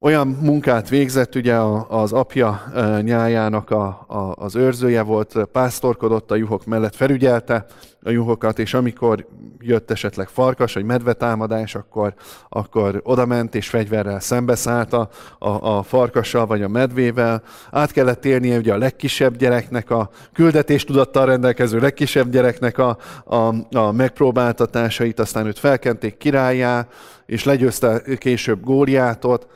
olyan 0.03 0.27
munkát 0.27 0.89
végzett, 0.89 1.35
ugye 1.35 1.55
az 1.87 2.13
apja 2.13 2.63
nyájának 3.01 3.69
a, 3.69 3.85
a, 4.07 4.33
az 4.35 4.55
őrzője 4.55 5.01
volt, 5.01 5.37
pásztorkodott 5.51 6.31
a 6.31 6.35
juhok 6.35 6.65
mellett, 6.65 6.95
felügyelte 6.95 7.65
a 8.03 8.09
juhokat, 8.09 8.59
és 8.59 8.73
amikor 8.73 9.27
jött 9.59 9.91
esetleg 9.91 10.27
farkas 10.27 10.73
vagy 10.73 10.83
medvetámadás, 10.83 11.75
akkor, 11.75 12.13
akkor 12.49 13.01
odament 13.03 13.55
és 13.55 13.69
fegyverrel 13.69 14.19
szembeszállt 14.19 14.93
a, 14.93 15.09
a, 15.39 15.77
a 15.77 15.83
farkassal 15.83 16.45
vagy 16.45 16.61
a 16.61 16.67
medvével. 16.67 17.41
Át 17.71 17.91
kellett 17.91 18.25
élnie 18.25 18.57
ugye 18.57 18.73
a 18.73 18.77
legkisebb 18.77 19.37
gyereknek, 19.37 19.89
a 19.89 20.09
küldetéstudattal 20.33 21.25
rendelkező 21.25 21.79
legkisebb 21.79 22.29
gyereknek 22.29 22.77
a, 22.77 22.97
a, 23.25 23.53
a 23.77 23.91
megpróbáltatásait, 23.91 25.19
aztán 25.19 25.45
őt 25.45 25.59
felkenték 25.59 26.17
királyá, 26.17 26.87
és 27.25 27.43
legyőzte 27.43 28.01
később 28.17 28.63
Góliátot, 28.63 29.47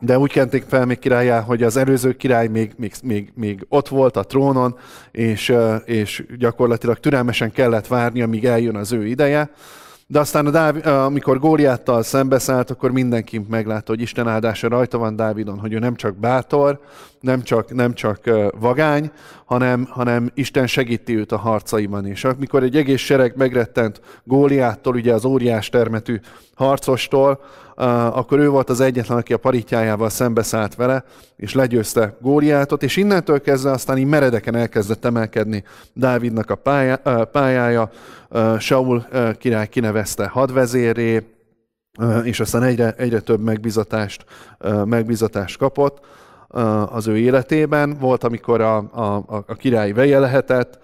de 0.00 0.18
úgy 0.18 0.32
kenték 0.32 0.64
fel 0.68 0.86
még 0.86 0.98
királyá, 0.98 1.40
hogy 1.40 1.62
az 1.62 1.76
előző 1.76 2.12
király 2.12 2.46
még, 2.46 2.72
még, 2.76 2.92
még, 3.02 3.32
még 3.34 3.66
ott 3.68 3.88
volt 3.88 4.16
a 4.16 4.22
trónon, 4.22 4.76
és, 5.10 5.54
és 5.84 6.26
gyakorlatilag 6.38 6.98
türelmesen 6.98 7.52
kellett 7.52 7.86
várni, 7.86 8.22
amíg 8.22 8.44
eljön 8.44 8.76
az 8.76 8.92
ő 8.92 9.06
ideje. 9.06 9.50
De 10.10 10.18
aztán, 10.18 10.46
a 10.46 10.50
Dávid, 10.50 10.86
amikor 10.86 11.38
Góliáttal 11.38 12.02
szembeszállt, 12.02 12.70
akkor 12.70 12.90
mindenki 12.90 13.44
meglátta, 13.48 13.92
hogy 13.92 14.00
Isten 14.00 14.28
áldása 14.28 14.68
rajta 14.68 14.98
van 14.98 15.16
Dávidon, 15.16 15.58
hogy 15.58 15.72
ő 15.72 15.78
nem 15.78 15.94
csak 15.94 16.16
bátor, 16.16 16.80
nem 17.20 17.42
csak, 17.42 17.74
nem 17.74 17.94
csak 17.94 18.30
vagány, 18.60 19.10
hanem, 19.44 19.86
hanem 19.90 20.30
Isten 20.34 20.66
segíti 20.66 21.16
őt 21.16 21.32
a 21.32 21.38
harcaiban 21.38 22.06
is. 22.06 22.24
Amikor 22.24 22.62
egy 22.62 22.76
egész 22.76 23.00
sereg 23.00 23.36
megrettent 23.36 24.00
Góliáttól, 24.24 24.94
ugye 24.94 25.12
az 25.12 25.24
óriás 25.24 25.68
termetű 25.68 26.20
harcostól, 26.54 27.40
akkor 28.10 28.38
ő 28.38 28.48
volt 28.48 28.70
az 28.70 28.80
egyetlen, 28.80 29.18
aki 29.18 29.32
a 29.32 29.38
paritjájával 29.38 30.08
szembeszállt 30.08 30.74
vele, 30.74 31.04
és 31.36 31.54
legyőzte 31.54 32.16
Góliátot, 32.20 32.82
és 32.82 32.96
innentől 32.96 33.40
kezdve 33.40 33.70
aztán 33.70 33.98
így 33.98 34.06
meredeken 34.06 34.54
elkezdett 34.54 35.04
emelkedni 35.04 35.64
Dávidnak 35.92 36.50
a 36.50 36.54
pályá, 36.54 36.94
pályája. 37.32 37.90
Saul 38.58 39.06
király 39.38 39.68
kinevezte 39.68 40.26
hadvezéré, 40.26 41.22
és 42.22 42.40
aztán 42.40 42.62
egyre, 42.62 42.94
egyre 42.96 43.20
több 43.20 43.40
megbizatást, 43.40 44.24
megbizatást 44.84 45.58
kapott 45.58 46.06
az 46.88 47.06
ő 47.06 47.18
életében. 47.18 47.96
Volt, 47.98 48.24
amikor 48.24 48.60
a, 48.60 48.76
a, 48.76 49.24
a 49.46 49.54
király 49.54 49.92
veje 49.92 50.18
lehetett, 50.18 50.78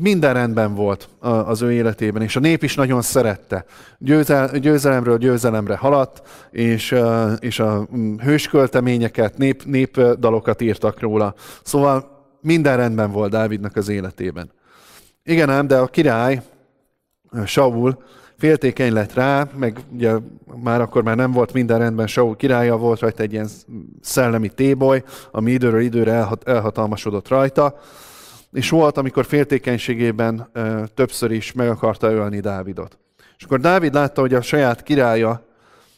minden 0.00 0.34
rendben 0.34 0.74
volt 0.74 1.08
az 1.20 1.62
ő 1.62 1.72
életében, 1.72 2.22
és 2.22 2.36
a 2.36 2.40
nép 2.40 2.62
is 2.62 2.74
nagyon 2.74 3.02
szerette. 3.02 3.64
Győzel, 3.98 4.58
győzelemről 4.58 5.18
győzelemre 5.18 5.76
haladt, 5.76 6.22
és, 6.50 6.94
és 7.38 7.58
a 7.60 7.88
hőskölteményeket, 8.22 9.38
nép, 9.38 9.64
népdalokat 9.64 10.60
írtak 10.60 11.00
róla. 11.00 11.34
Szóval 11.62 12.26
minden 12.40 12.76
rendben 12.76 13.10
volt 13.10 13.30
Dávidnak 13.30 13.76
az 13.76 13.88
életében. 13.88 14.50
Igen 15.22 15.50
ám, 15.50 15.66
de 15.66 15.76
a 15.76 15.86
király, 15.86 16.42
Saul, 17.46 18.02
féltékeny 18.38 18.92
lett 18.92 19.14
rá, 19.14 19.48
meg 19.56 19.78
ugye 19.92 20.12
már 20.62 20.80
akkor 20.80 21.02
már 21.02 21.16
nem 21.16 21.32
volt 21.32 21.52
minden 21.52 21.78
rendben, 21.78 22.06
Saul 22.06 22.36
királya 22.36 22.76
volt 22.76 23.00
rajta 23.00 23.22
egy 23.22 23.32
ilyen 23.32 23.48
szellemi 24.00 24.48
téboly, 24.48 25.02
ami 25.30 25.50
időről 25.50 25.80
időre 25.80 26.12
elhat, 26.12 26.48
elhatalmasodott 26.48 27.28
rajta, 27.28 27.78
és 28.52 28.70
volt, 28.70 28.98
amikor 28.98 29.24
féltékenységében 29.24 30.50
többször 30.94 31.30
is 31.30 31.52
meg 31.52 31.68
akarta 31.68 32.10
ölni 32.10 32.40
Dávidot. 32.40 32.98
És 33.38 33.44
akkor 33.44 33.60
Dávid 33.60 33.94
látta, 33.94 34.20
hogy 34.20 34.34
a 34.34 34.42
saját 34.42 34.82
királya, 34.82 35.46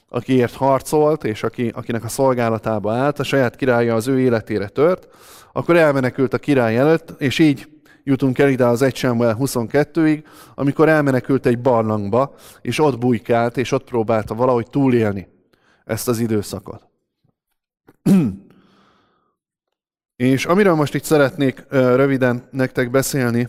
akiért 0.08 0.54
harcolt, 0.54 1.24
és 1.24 1.42
aki, 1.42 1.72
akinek 1.74 2.04
a 2.04 2.08
szolgálatába 2.08 2.92
állt, 2.92 3.18
a 3.18 3.22
saját 3.22 3.56
királya 3.56 3.94
az 3.94 4.06
ő 4.08 4.20
életére 4.20 4.68
tört, 4.68 5.08
akkor 5.52 5.76
elmenekült 5.76 6.34
a 6.34 6.38
király 6.38 6.76
előtt, 6.76 7.14
és 7.18 7.38
így 7.38 7.68
jutunk 8.04 8.38
el 8.38 8.48
ide 8.48 8.66
az 8.66 8.82
1 8.82 8.96
Samuel 8.96 9.36
22-ig, 9.40 10.24
amikor 10.54 10.88
elmenekült 10.88 11.46
egy 11.46 11.60
barlangba, 11.60 12.34
és 12.62 12.78
ott 12.78 12.98
bujkált, 12.98 13.56
és 13.56 13.72
ott 13.72 13.84
próbálta 13.84 14.34
valahogy 14.34 14.70
túlélni 14.70 15.28
ezt 15.84 16.08
az 16.08 16.18
időszakot. 16.18 16.88
És 20.16 20.46
amiről 20.46 20.74
most 20.74 20.94
itt 20.94 21.04
szeretnék 21.04 21.64
röviden 21.70 22.48
nektek 22.50 22.90
beszélni, 22.90 23.48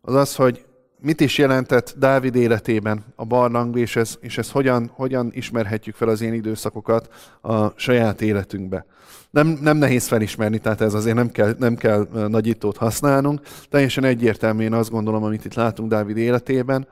az 0.00 0.14
az, 0.14 0.34
hogy 0.34 0.65
mit 1.06 1.20
is 1.20 1.38
jelentett 1.38 1.94
Dávid 1.98 2.34
életében 2.34 3.04
a 3.16 3.24
barlang, 3.24 3.78
és 3.78 3.96
ez, 3.96 4.16
és 4.20 4.38
ez 4.38 4.50
hogyan, 4.50 4.90
hogyan 4.94 5.30
ismerhetjük 5.32 5.94
fel 5.94 6.08
az 6.08 6.20
ilyen 6.20 6.34
időszakokat 6.34 7.08
a 7.42 7.68
saját 7.76 8.22
életünkbe. 8.22 8.86
Nem, 9.30 9.58
nem 9.60 9.76
nehéz 9.76 10.06
felismerni, 10.06 10.58
tehát 10.58 10.80
ez 10.80 10.94
azért 10.94 11.16
nem 11.16 11.30
kell, 11.30 11.54
nem 11.58 11.74
kell 11.74 12.08
nagyítót 12.28 12.76
használnunk. 12.76 13.40
Teljesen 13.70 14.04
egyértelmű, 14.04 14.64
én 14.64 14.72
azt 14.72 14.90
gondolom, 14.90 15.24
amit 15.24 15.44
itt 15.44 15.54
látunk 15.54 15.90
Dávid 15.90 16.16
életében. 16.16 16.88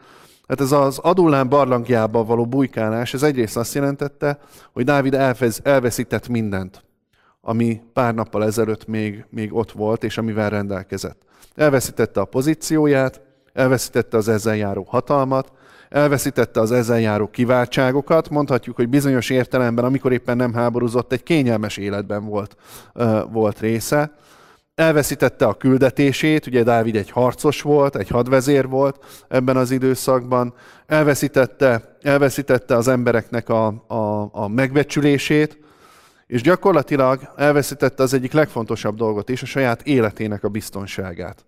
Hát 0.49 0.61
ez 0.61 0.73
az 0.73 0.99
Adullán 0.99 1.49
barlangjában 1.49 2.27
való 2.27 2.47
bujkálás, 2.47 3.15
ez 3.15 3.23
egyrészt 3.23 3.57
azt 3.57 3.75
jelentette, 3.75 4.39
hogy 4.73 4.85
Dávid 4.85 5.15
elvez, 5.15 5.61
elveszített 5.63 6.29
mindent 6.29 6.85
ami 7.47 7.83
pár 7.93 8.15
nappal 8.15 8.45
ezelőtt 8.45 8.87
még, 8.87 9.25
még 9.31 9.55
ott 9.55 9.73
volt, 9.73 10.05
és 10.05 10.19
amivel 10.19 10.51
rendelkezett. 10.51 11.23
Elveszítette 11.55 12.21
a 12.21 12.25
pozícióját, 12.25 13.21
elveszítette 13.55 14.17
az 14.17 14.29
ezzel 14.29 14.57
járó 14.57 14.87
hatalmat, 14.89 15.53
elveszítette 15.89 16.61
az 16.61 16.73
ezzel 16.73 17.01
járó 17.01 17.27
kiváltságokat, 17.27 18.29
mondhatjuk, 18.29 18.77
hogy 18.77 18.89
bizonyos 18.89 19.31
értelemben, 19.31 19.85
amikor 19.85 20.13
éppen 20.13 20.37
nem 20.37 20.55
háborúzott, 20.55 21.13
egy 21.13 21.23
kényelmes 21.23 21.77
életben 21.77 22.25
volt, 22.25 22.57
volt 23.31 23.61
része. 23.61 24.13
Elveszítette 24.75 25.47
a 25.47 25.55
küldetését, 25.55 26.47
ugye 26.47 26.63
Dávid 26.63 26.97
egy 26.97 27.11
harcos 27.11 27.63
volt, 27.63 27.97
egy 27.97 28.09
hadvezér 28.09 28.69
volt 28.69 29.25
ebben 29.29 29.57
az 29.57 29.71
időszakban, 29.71 30.55
elveszítette, 30.87 31.97
elveszítette 32.03 32.77
az 32.77 32.89
embereknek 32.89 33.49
a, 33.49 33.67
a, 33.87 34.29
a 34.33 34.49
megbecsülését, 34.49 35.59
és 36.27 36.43
gyakorlatilag 36.43 37.33
elveszítette 37.37 38.03
az 38.03 38.15
egyik 38.15 38.33
legfontosabb 38.33 38.97
dolgot 38.97 39.29
is, 39.29 39.43
a 39.43 39.47
saját 39.47 39.83
életének 39.83 40.45
a 40.45 40.49
biztonságát. 40.49 41.45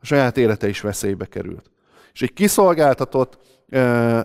A 0.00 0.06
saját 0.06 0.36
élete 0.36 0.68
is 0.68 0.80
veszélybe 0.80 1.26
került. 1.26 1.70
És 2.12 2.22
egy 2.22 2.32
kiszolgáltatott, 2.32 3.38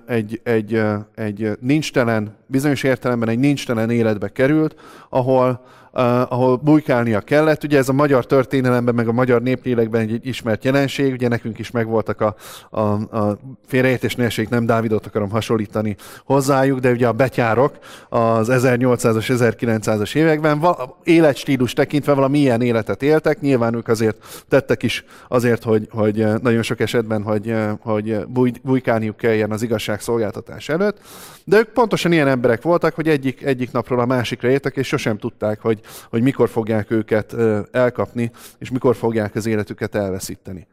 egy, 0.05 0.41
egy, 0.43 0.81
egy 1.15 1.51
nincstelen, 1.59 2.35
bizonyos 2.47 2.83
értelemben 2.83 3.29
egy 3.29 3.39
nincstelen 3.39 3.89
életbe 3.89 4.31
került, 4.31 4.75
ahol 5.09 5.65
ahol 5.93 6.55
bujkálnia 6.55 7.21
kellett. 7.21 7.63
Ugye 7.63 7.77
ez 7.77 7.89
a 7.89 7.93
magyar 7.93 8.25
történelemben, 8.25 8.95
meg 8.95 9.07
a 9.07 9.11
magyar 9.11 9.41
néplélekben 9.41 10.01
egy 10.01 10.25
ismert 10.27 10.63
jelenség, 10.63 11.11
ugye 11.11 11.27
nekünk 11.27 11.59
is 11.59 11.71
megvoltak 11.71 12.21
a, 12.21 12.35
a, 12.69 12.81
a 13.17 13.37
félreértés 13.67 14.15
nélség, 14.15 14.47
nem 14.49 14.65
Dávidot 14.65 15.05
akarom 15.05 15.29
hasonlítani 15.29 15.95
hozzájuk, 16.25 16.79
de 16.79 16.91
ugye 16.91 17.07
a 17.07 17.11
betyárok 17.11 17.77
az 18.09 18.47
1800-as, 18.51 19.55
1900-as 19.59 20.15
években 20.15 20.59
val- 20.59 20.95
életstílus 21.03 21.73
tekintve 21.73 22.13
valami 22.13 22.39
ilyen 22.39 22.61
életet 22.61 23.03
éltek, 23.03 23.41
nyilván 23.41 23.75
ők 23.75 23.87
azért 23.87 24.43
tettek 24.47 24.83
is 24.83 25.05
azért, 25.27 25.63
hogy, 25.63 25.87
hogy 25.91 26.25
nagyon 26.41 26.61
sok 26.61 26.79
esetben, 26.79 27.23
hogy, 27.23 27.55
hogy 27.79 28.25
buj, 28.27 28.51
bujkálniuk 28.61 29.17
kelljen 29.17 29.51
az 29.51 29.61
igazságszolgáltatás 29.61 30.69
előtt, 30.69 30.99
de 31.45 31.57
ők 31.57 31.69
pontosan 31.69 32.11
ilyen 32.11 32.27
emberek 32.27 32.61
voltak, 32.61 32.95
hogy 32.95 33.07
egyik, 33.07 33.43
egyik 33.43 33.71
napról 33.71 33.99
a 33.99 34.05
másikra 34.05 34.49
értek, 34.49 34.75
és 34.75 34.87
sosem 34.87 35.17
tudták, 35.17 35.61
hogy, 35.61 35.79
hogy 36.09 36.21
mikor 36.21 36.49
fogják 36.49 36.91
őket 36.91 37.35
elkapni, 37.71 38.31
és 38.57 38.71
mikor 38.71 38.95
fogják 38.95 39.35
az 39.35 39.45
életüket 39.45 39.95
elveszíteni. 39.95 40.67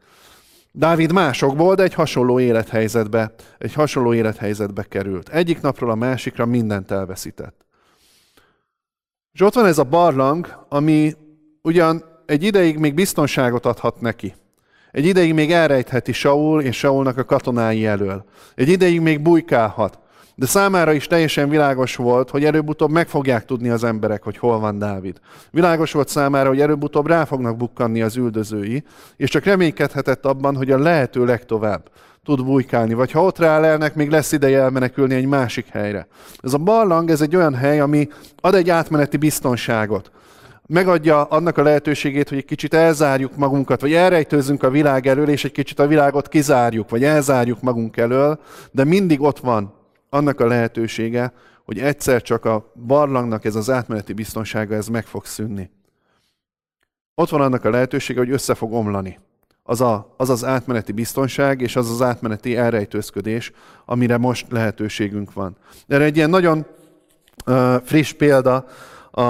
Dávid 0.71 1.11
másokból, 1.11 1.75
de 1.75 1.83
egy 1.83 1.93
hasonló 1.93 2.39
élethelyzetbe, 2.39 3.33
egy 3.57 3.73
hasonló 3.73 4.13
élethelyzetbe 4.13 4.83
került. 4.83 5.29
Egyik 5.29 5.61
napról 5.61 5.89
a 5.89 5.95
másikra 5.95 6.45
mindent 6.45 6.91
elveszített. 6.91 7.65
És 9.33 9.41
ott 9.41 9.53
van 9.53 9.65
ez 9.65 9.77
a 9.77 9.83
barlang, 9.83 10.65
ami 10.69 11.13
ugyan 11.61 12.03
egy 12.25 12.43
ideig 12.43 12.77
még 12.77 12.93
biztonságot 12.93 13.65
adhat 13.65 14.01
neki. 14.01 14.33
Egy 14.91 15.05
ideig 15.05 15.33
még 15.33 15.51
elrejtheti 15.51 16.11
Saul 16.11 16.61
és 16.61 16.77
Saulnak 16.77 17.17
a 17.17 17.25
katonái 17.25 17.85
elől. 17.85 18.25
Egy 18.55 18.69
ideig 18.69 19.01
még 19.01 19.21
bujkálhat. 19.21 19.99
De 20.41 20.47
számára 20.47 20.93
is 20.93 21.07
teljesen 21.07 21.49
világos 21.49 21.95
volt, 21.95 22.29
hogy 22.29 22.45
előbb-utóbb 22.45 22.91
meg 22.91 23.07
fogják 23.07 23.45
tudni 23.45 23.69
az 23.69 23.83
emberek, 23.83 24.23
hogy 24.23 24.37
hol 24.37 24.59
van 24.59 24.77
Dávid. 24.77 25.19
Világos 25.51 25.91
volt 25.91 26.07
számára, 26.07 26.49
hogy 26.49 26.61
előbb-utóbb 26.61 27.07
rá 27.07 27.25
fognak 27.25 27.57
bukkanni 27.57 28.01
az 28.01 28.15
üldözői, 28.15 28.83
és 29.17 29.29
csak 29.29 29.43
reménykedhetett 29.43 30.25
abban, 30.25 30.55
hogy 30.55 30.71
a 30.71 30.77
lehető 30.77 31.25
legtovább 31.25 31.89
tud 32.23 32.43
bujkálni, 32.43 32.93
vagy 32.93 33.11
ha 33.11 33.23
ott 33.23 33.37
rálelnek, 33.37 33.95
még 33.95 34.09
lesz 34.09 34.31
ideje 34.31 34.61
elmenekülni 34.61 35.15
egy 35.15 35.25
másik 35.25 35.67
helyre. 35.67 36.07
Ez 36.39 36.53
a 36.53 36.57
barlang, 36.57 37.09
ez 37.09 37.21
egy 37.21 37.35
olyan 37.35 37.55
hely, 37.55 37.79
ami 37.79 38.07
ad 38.35 38.55
egy 38.55 38.69
átmeneti 38.69 39.17
biztonságot. 39.17 40.11
Megadja 40.65 41.23
annak 41.23 41.57
a 41.57 41.63
lehetőségét, 41.63 42.29
hogy 42.29 42.37
egy 42.37 42.45
kicsit 42.45 42.73
elzárjuk 42.73 43.35
magunkat, 43.35 43.81
vagy 43.81 43.93
elrejtőzzünk 43.93 44.63
a 44.63 44.69
világ 44.69 45.07
elől, 45.07 45.29
és 45.29 45.45
egy 45.45 45.51
kicsit 45.51 45.79
a 45.79 45.87
világot 45.87 46.27
kizárjuk, 46.27 46.89
vagy 46.89 47.03
elzárjuk 47.03 47.61
magunk 47.61 47.97
elől, 47.97 48.39
de 48.71 48.83
mindig 48.83 49.21
ott 49.21 49.39
van 49.39 49.79
annak 50.13 50.39
a 50.39 50.47
lehetősége, 50.47 51.33
hogy 51.65 51.79
egyszer 51.79 52.21
csak 52.21 52.45
a 52.45 52.71
barlangnak 52.85 53.45
ez 53.45 53.55
az 53.55 53.69
átmeneti 53.69 54.13
biztonsága, 54.13 54.75
ez 54.75 54.87
meg 54.87 55.05
fog 55.05 55.25
szűnni. 55.25 55.71
Ott 57.15 57.29
van 57.29 57.41
annak 57.41 57.65
a 57.65 57.69
lehetősége, 57.69 58.19
hogy 58.19 58.31
össze 58.31 58.55
fog 58.55 58.73
omlani 58.73 59.19
az, 59.63 59.81
a, 59.81 60.13
az 60.17 60.29
az 60.29 60.45
átmeneti 60.45 60.91
biztonság 60.91 61.61
és 61.61 61.75
az 61.75 61.89
az 61.89 62.01
átmeneti 62.01 62.57
elrejtőzködés, 62.57 63.51
amire 63.85 64.17
most 64.17 64.45
lehetőségünk 64.49 65.33
van. 65.33 65.55
Erre 65.87 66.03
egy 66.03 66.15
ilyen 66.15 66.29
nagyon 66.29 66.65
uh, 67.45 67.81
friss 67.83 68.11
példa 68.11 68.65
a, 69.11 69.21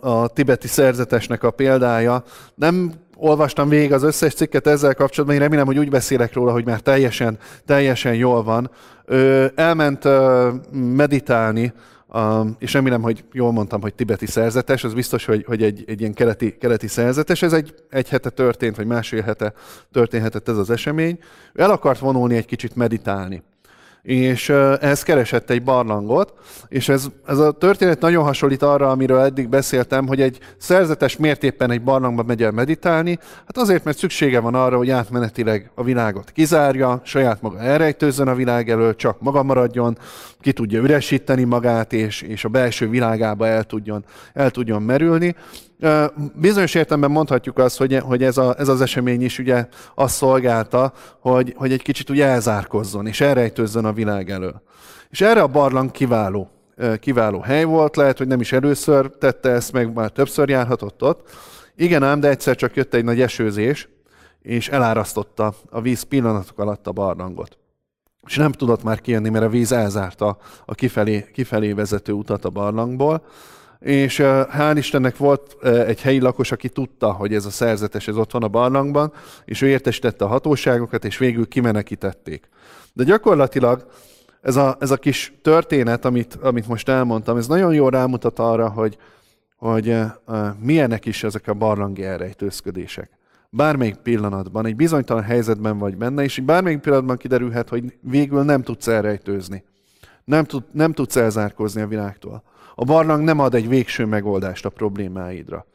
a 0.00 0.28
tibeti 0.28 0.68
szerzetesnek 0.68 1.42
a 1.42 1.50
példája. 1.50 2.24
Nem 2.54 2.92
olvastam 3.18 3.68
végig 3.68 3.92
az 3.92 4.02
összes 4.02 4.34
cikket 4.34 4.66
ezzel 4.66 4.94
kapcsolatban, 4.94 5.38
én 5.38 5.42
remélem, 5.42 5.66
hogy 5.66 5.78
úgy 5.78 5.90
beszélek 5.90 6.32
róla, 6.32 6.52
hogy 6.52 6.64
már 6.64 6.80
teljesen, 6.80 7.38
teljesen 7.66 8.14
jól 8.14 8.42
van. 8.42 8.70
Ő 9.06 9.52
elment 9.54 10.04
uh, 10.04 10.48
meditálni 10.72 11.72
Um, 12.14 12.56
és 12.58 12.72
remélem, 12.72 13.02
hogy 13.02 13.24
jól 13.32 13.52
mondtam, 13.52 13.80
hogy 13.80 13.94
tibeti 13.94 14.26
szerzetes, 14.26 14.84
az 14.84 14.94
biztos, 14.94 15.24
hogy, 15.24 15.44
hogy 15.46 15.62
egy, 15.62 15.84
egy 15.86 16.00
ilyen 16.00 16.12
keleti, 16.12 16.56
keleti 16.56 16.86
szerzetes. 16.86 17.42
Ez 17.42 17.52
egy, 17.52 17.74
egy 17.90 18.08
hete 18.08 18.30
történt, 18.30 18.76
vagy 18.76 18.86
másfél 18.86 19.22
hete 19.22 19.52
történhetett 19.92 20.48
ez 20.48 20.56
az 20.56 20.70
esemény. 20.70 21.18
Ő 21.52 21.62
el 21.62 21.70
akart 21.70 21.98
vonulni 21.98 22.36
egy 22.36 22.46
kicsit 22.46 22.76
meditálni 22.76 23.42
és 24.02 24.48
ehhez 24.48 25.02
keresett 25.02 25.50
egy 25.50 25.62
barlangot, 25.62 26.32
és 26.68 26.88
ez, 26.88 27.06
ez 27.26 27.38
a 27.38 27.52
történet 27.52 28.00
nagyon 28.00 28.24
hasonlít 28.24 28.62
arra, 28.62 28.90
amiről 28.90 29.20
eddig 29.20 29.48
beszéltem, 29.48 30.06
hogy 30.06 30.20
egy 30.20 30.38
szerzetes 30.58 31.16
miért 31.16 31.44
éppen 31.44 31.70
egy 31.70 31.82
barlangba 31.82 32.22
megy 32.22 32.42
el 32.42 32.50
meditálni, 32.50 33.18
hát 33.46 33.56
azért, 33.56 33.84
mert 33.84 33.98
szüksége 33.98 34.40
van 34.40 34.54
arra, 34.54 34.76
hogy 34.76 34.90
átmenetileg 34.90 35.70
a 35.74 35.82
világot 35.82 36.30
kizárja, 36.30 37.00
saját 37.04 37.42
maga 37.42 37.60
elrejtőzzön 37.60 38.28
a 38.28 38.34
világ 38.34 38.70
elől, 38.70 38.96
csak 38.96 39.20
maga 39.20 39.42
maradjon, 39.42 39.98
ki 40.40 40.52
tudja 40.52 40.80
üresíteni 40.80 41.44
magát, 41.44 41.92
és, 41.92 42.22
és 42.22 42.44
a 42.44 42.48
belső 42.48 42.88
világába 42.88 43.46
el 43.46 43.64
tudjon, 43.64 44.04
el 44.34 44.50
tudjon 44.50 44.82
merülni. 44.82 45.34
Bizonyos 46.34 46.74
értelemben 46.74 47.10
mondhatjuk 47.10 47.58
azt, 47.58 47.76
hogy, 47.78 47.98
hogy 47.98 48.22
ez, 48.22 48.36
a, 48.36 48.54
ez 48.58 48.68
az 48.68 48.80
esemény 48.80 49.22
is 49.22 49.38
ugye 49.38 49.66
azt 49.94 50.14
szolgálta, 50.14 50.92
hogy, 51.20 51.54
hogy 51.56 51.72
egy 51.72 51.82
kicsit 51.82 52.10
ugye 52.10 52.26
elzárkozzon, 52.26 53.06
és 53.06 53.20
elrejtőzzön 53.20 53.84
a 53.84 53.92
világ 53.92 54.30
elől. 54.30 54.62
És 55.10 55.20
erre 55.20 55.42
a 55.42 55.46
barlang 55.46 55.90
kiváló, 55.90 56.50
kiváló 57.00 57.40
hely 57.40 57.64
volt, 57.64 57.96
lehet, 57.96 58.18
hogy 58.18 58.26
nem 58.26 58.40
is 58.40 58.52
először 58.52 59.10
tette 59.10 59.50
ezt 59.50 59.72
meg, 59.72 59.92
már 59.92 60.10
többször 60.10 60.48
járhatott 60.48 61.02
ott. 61.02 61.30
Igen 61.76 62.02
ám, 62.02 62.20
de 62.20 62.28
egyszer 62.28 62.56
csak 62.56 62.76
jött 62.76 62.94
egy 62.94 63.04
nagy 63.04 63.20
esőzés, 63.20 63.88
és 64.42 64.68
elárasztotta 64.68 65.54
a 65.70 65.80
víz 65.80 66.02
pillanatok 66.02 66.58
alatt 66.58 66.86
a 66.86 66.92
barlangot. 66.92 67.58
És 68.26 68.36
nem 68.36 68.52
tudott 68.52 68.82
már 68.82 69.00
kijönni, 69.00 69.28
mert 69.28 69.44
a 69.44 69.48
víz 69.48 69.72
elzárta 69.72 70.36
a 70.64 70.74
kifelé, 70.74 71.26
kifelé 71.32 71.72
vezető 71.72 72.12
utat 72.12 72.44
a 72.44 72.50
barlangból 72.50 73.22
és 73.80 74.20
hál' 74.22 74.74
Istennek 74.76 75.16
volt 75.16 75.56
egy 75.62 76.00
helyi 76.00 76.20
lakos, 76.20 76.52
aki 76.52 76.68
tudta, 76.68 77.12
hogy 77.12 77.34
ez 77.34 77.44
a 77.44 77.50
szerzetes 77.50 78.08
ez 78.08 78.16
ott 78.16 78.32
van 78.32 78.42
a 78.42 78.48
barlangban, 78.48 79.12
és 79.44 79.62
ő 79.62 79.68
értesítette 79.68 80.24
a 80.24 80.28
hatóságokat, 80.28 81.04
és 81.04 81.18
végül 81.18 81.48
kimenekítették. 81.48 82.48
De 82.92 83.04
gyakorlatilag 83.04 83.86
ez 84.40 84.56
a, 84.56 84.76
ez 84.80 84.90
a 84.90 84.96
kis 84.96 85.32
történet, 85.42 86.04
amit, 86.04 86.34
amit 86.34 86.68
most 86.68 86.88
elmondtam, 86.88 87.36
ez 87.36 87.46
nagyon 87.46 87.74
jól 87.74 87.90
rámutat 87.90 88.38
arra, 88.38 88.68
hogy, 88.68 88.98
hogy 89.56 89.96
milyenek 90.60 91.06
is 91.06 91.24
ezek 91.24 91.48
a 91.48 91.54
barlangi 91.54 92.04
elrejtőzködések. 92.04 93.10
Bármelyik 93.50 93.96
pillanatban, 93.96 94.66
egy 94.66 94.76
bizonytalan 94.76 95.22
helyzetben 95.22 95.78
vagy 95.78 95.96
benne, 95.96 96.22
és 96.22 96.40
bármelyik 96.40 96.80
pillanatban 96.80 97.16
kiderülhet, 97.16 97.68
hogy 97.68 97.98
végül 98.00 98.42
nem 98.42 98.62
tudsz 98.62 98.86
elrejtőzni. 98.86 99.64
Nem, 100.24 100.44
tud, 100.44 100.64
nem 100.72 100.92
tudsz 100.92 101.16
elzárkózni 101.16 101.80
a 101.80 101.86
világtól. 101.86 102.42
A 102.80 102.84
barlang 102.84 103.24
nem 103.24 103.38
ad 103.38 103.54
egy 103.54 103.68
végső 103.68 104.04
megoldást 104.04 104.64
a 104.64 104.68
problémáidra. 104.68 105.66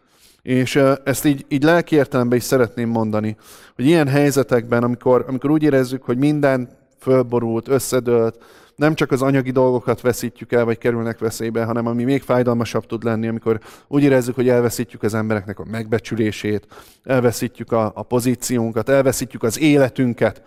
És 0.42 0.76
ezt 1.04 1.26
így, 1.26 1.46
így 1.48 1.63
lelki 1.63 1.96
értelemben 1.96 2.38
is 2.38 2.44
szeretném 2.44 2.89
mondani, 2.89 3.36
hogy 3.76 3.86
ilyen 3.86 4.08
helyzetekben, 4.08 4.84
amikor, 4.84 5.26
amikor 5.28 5.50
úgy 5.50 5.63
érezzük, 5.63 6.04
hogy 6.04 6.18
minden 6.18 6.70
fölborult, 7.00 7.68
összedőlt, 7.68 8.44
nem 8.76 8.96
csak 8.96 9.12
az 9.12 9.22
anyagi 9.22 9.52
dolgokat 9.52 10.02
veszítjük 10.02 10.52
el, 10.52 10.66
vagy 10.66 10.78
kerülnek 10.78 11.20
veszélybe, 11.20 11.64
hanem 11.64 11.88
ami 11.88 12.04
még 12.04 12.22
fájdalmasabb 12.22 12.86
tud 12.86 13.04
lenni, 13.04 13.28
amikor 13.28 13.60
úgy 13.88 14.04
érezzük, 14.04 14.36
hogy 14.36 14.50
elveszítjük 14.50 15.04
az 15.04 15.14
embereknek 15.14 15.60
a 15.60 15.66
megbecsülését, 15.72 16.68
elveszítjük 17.04 17.72
a, 17.72 17.92
a 17.96 18.04
pozíciónkat, 18.04 18.90
elveszítjük 18.90 19.44
az 19.44 19.60
életünket 19.60 20.42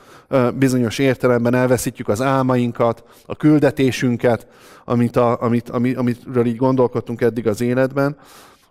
bizonyos 0.54 0.98
értelemben, 0.98 1.54
elveszítjük 1.54 2.08
az 2.08 2.20
álmainkat, 2.20 3.04
a 3.26 3.36
küldetésünket, 3.36 4.46
amit 4.84 5.16
a, 5.16 5.42
amit, 5.42 5.70
amit, 5.70 5.96
amitről 5.96 6.46
így 6.46 6.56
gondolkodtunk 6.56 7.20
eddig 7.20 7.46
az 7.46 7.60
életben, 7.60 8.16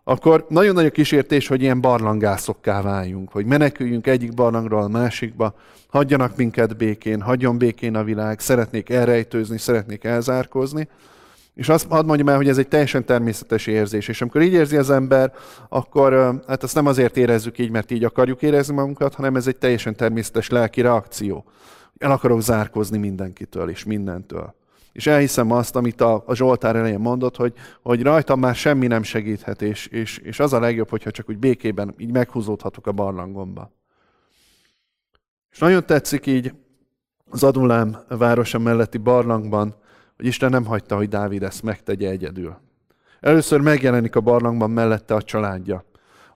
akkor 0.08 0.46
nagyon 0.50 0.74
nagy 0.74 0.86
a 0.86 0.90
kísértés, 0.90 1.48
hogy 1.48 1.62
ilyen 1.62 1.82
barlangászokká 1.82 2.82
váljunk, 2.82 3.32
hogy 3.32 3.46
meneküljünk 3.46 4.08
egyik 4.08 4.34
barlangról 4.34 4.82
a 4.82 4.88
másikba, 4.88 5.56
hagyjanak 5.88 6.36
minket 6.36 6.78
békén, 6.78 7.22
hagyjon 7.22 7.58
békén 7.58 7.96
a 7.96 8.04
világ, 8.04 8.40
szeretnék 8.40 8.90
elrejtőzni, 8.90 9.58
szeretnék 9.58 10.04
elzárkozni. 10.04 10.88
És 11.54 11.70
azt 11.70 11.88
hadd 11.90 12.06
mondjam 12.06 12.30
el, 12.30 12.36
hogy 12.36 12.48
ez 12.48 12.58
egy 12.58 12.68
teljesen 12.68 13.06
természetes 13.06 13.68
érzés. 13.68 14.08
És 14.08 14.22
amikor 14.22 14.42
így 14.42 14.54
érzi 14.54 14.78
az 14.78 14.90
ember, 14.90 15.34
akkor 15.70 16.42
hát 16.48 16.64
azt 16.64 16.76
nem 16.76 16.86
azért 16.86 17.18
érezzük 17.18 17.58
így, 17.58 17.72
mert 17.72 17.92
így 17.92 18.04
akarjuk 18.04 18.42
érezni 18.42 18.74
magunkat, 18.74 19.14
hanem 19.14 19.36
ez 19.36 19.48
egy 19.48 19.58
teljesen 19.58 19.96
természetes 19.96 20.50
lelki 20.50 20.82
reakció. 20.82 21.46
El 21.98 22.12
akarok 22.12 22.42
zárkozni 22.42 22.98
mindenkitől 22.98 23.70
és 23.70 23.84
mindentől. 23.84 24.56
És 24.96 25.08
elhiszem 25.08 25.52
azt, 25.52 25.76
amit 25.76 26.02
a, 26.02 26.24
a 26.26 26.36
Zsoltár 26.36 26.76
elején 26.76 27.00
mondott, 27.00 27.36
hogy, 27.36 27.54
hogy 27.82 28.02
rajtam 28.02 28.40
már 28.40 28.56
semmi 28.56 28.88
nem 28.88 29.04
segíthet, 29.04 29.62
és, 29.62 29.88
és, 29.88 30.18
és 30.18 30.40
az 30.40 30.54
a 30.54 30.60
legjobb, 30.60 30.90
hogyha 30.90 31.12
csak 31.12 31.30
úgy 31.30 31.38
békében 31.38 31.96
így 31.98 32.12
meghúzódhatok 32.12 32.88
a 32.88 32.92
barlangomba. 32.92 33.72
És 35.52 35.58
nagyon 35.58 35.86
tetszik 35.86 36.26
így 36.26 36.54
az 37.30 37.44
Adulám 37.44 37.98
városa 38.08 38.60
melletti 38.60 38.98
barlangban, 38.98 39.76
hogy 40.16 40.26
Isten 40.26 40.50
nem 40.50 40.66
hagyta, 40.66 40.96
hogy 40.96 41.10
Dávid 41.10 41.44
ezt 41.44 41.64
megtegye 41.64 42.10
egyedül. 42.10 42.58
Először 43.20 43.62
megjelenik 43.62 44.16
a 44.16 44.22
barlangban 44.22 44.72
mellette 44.72 45.14
a 45.14 45.22
családja. 45.22 45.86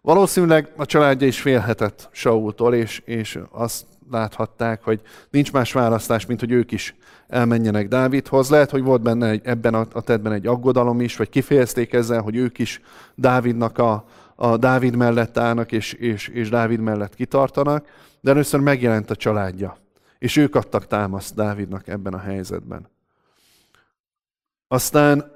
Valószínűleg 0.01 0.73
a 0.77 0.85
családja 0.85 1.27
is 1.27 1.41
félhetett 1.41 2.09
Saultól, 2.11 2.73
és, 2.73 3.01
és 3.05 3.39
azt 3.51 3.85
láthatták, 4.11 4.83
hogy 4.83 5.01
nincs 5.29 5.51
más 5.51 5.73
választás, 5.73 6.25
mint 6.25 6.39
hogy 6.39 6.51
ők 6.51 6.71
is 6.71 6.95
elmenjenek 7.29 7.87
Dávidhoz. 7.87 8.49
Lehet, 8.49 8.69
hogy 8.69 8.83
volt 8.83 9.01
benne 9.01 9.29
egy, 9.29 9.41
ebben 9.43 9.73
a, 9.73 9.85
a 9.91 10.01
tettben 10.01 10.31
egy 10.31 10.47
aggodalom 10.47 11.01
is, 11.01 11.17
vagy 11.17 11.29
kifejezték 11.29 11.93
ezzel, 11.93 12.21
hogy 12.21 12.35
ők 12.35 12.59
is 12.59 12.81
Dávidnak 13.15 13.77
a, 13.77 14.05
a 14.35 14.57
Dávid 14.57 14.95
mellett 14.95 15.37
állnak, 15.37 15.71
és, 15.71 15.93
és, 15.93 16.27
és 16.27 16.49
Dávid 16.49 16.79
mellett 16.79 17.15
kitartanak, 17.15 17.85
de 18.21 18.31
először 18.31 18.59
megjelent 18.59 19.09
a 19.09 19.15
családja, 19.15 19.77
és 20.17 20.35
ők 20.35 20.55
adtak 20.55 20.87
támaszt 20.87 21.35
Dávidnak 21.35 21.87
ebben 21.87 22.13
a 22.13 22.19
helyzetben. 22.19 22.87
Aztán 24.67 25.31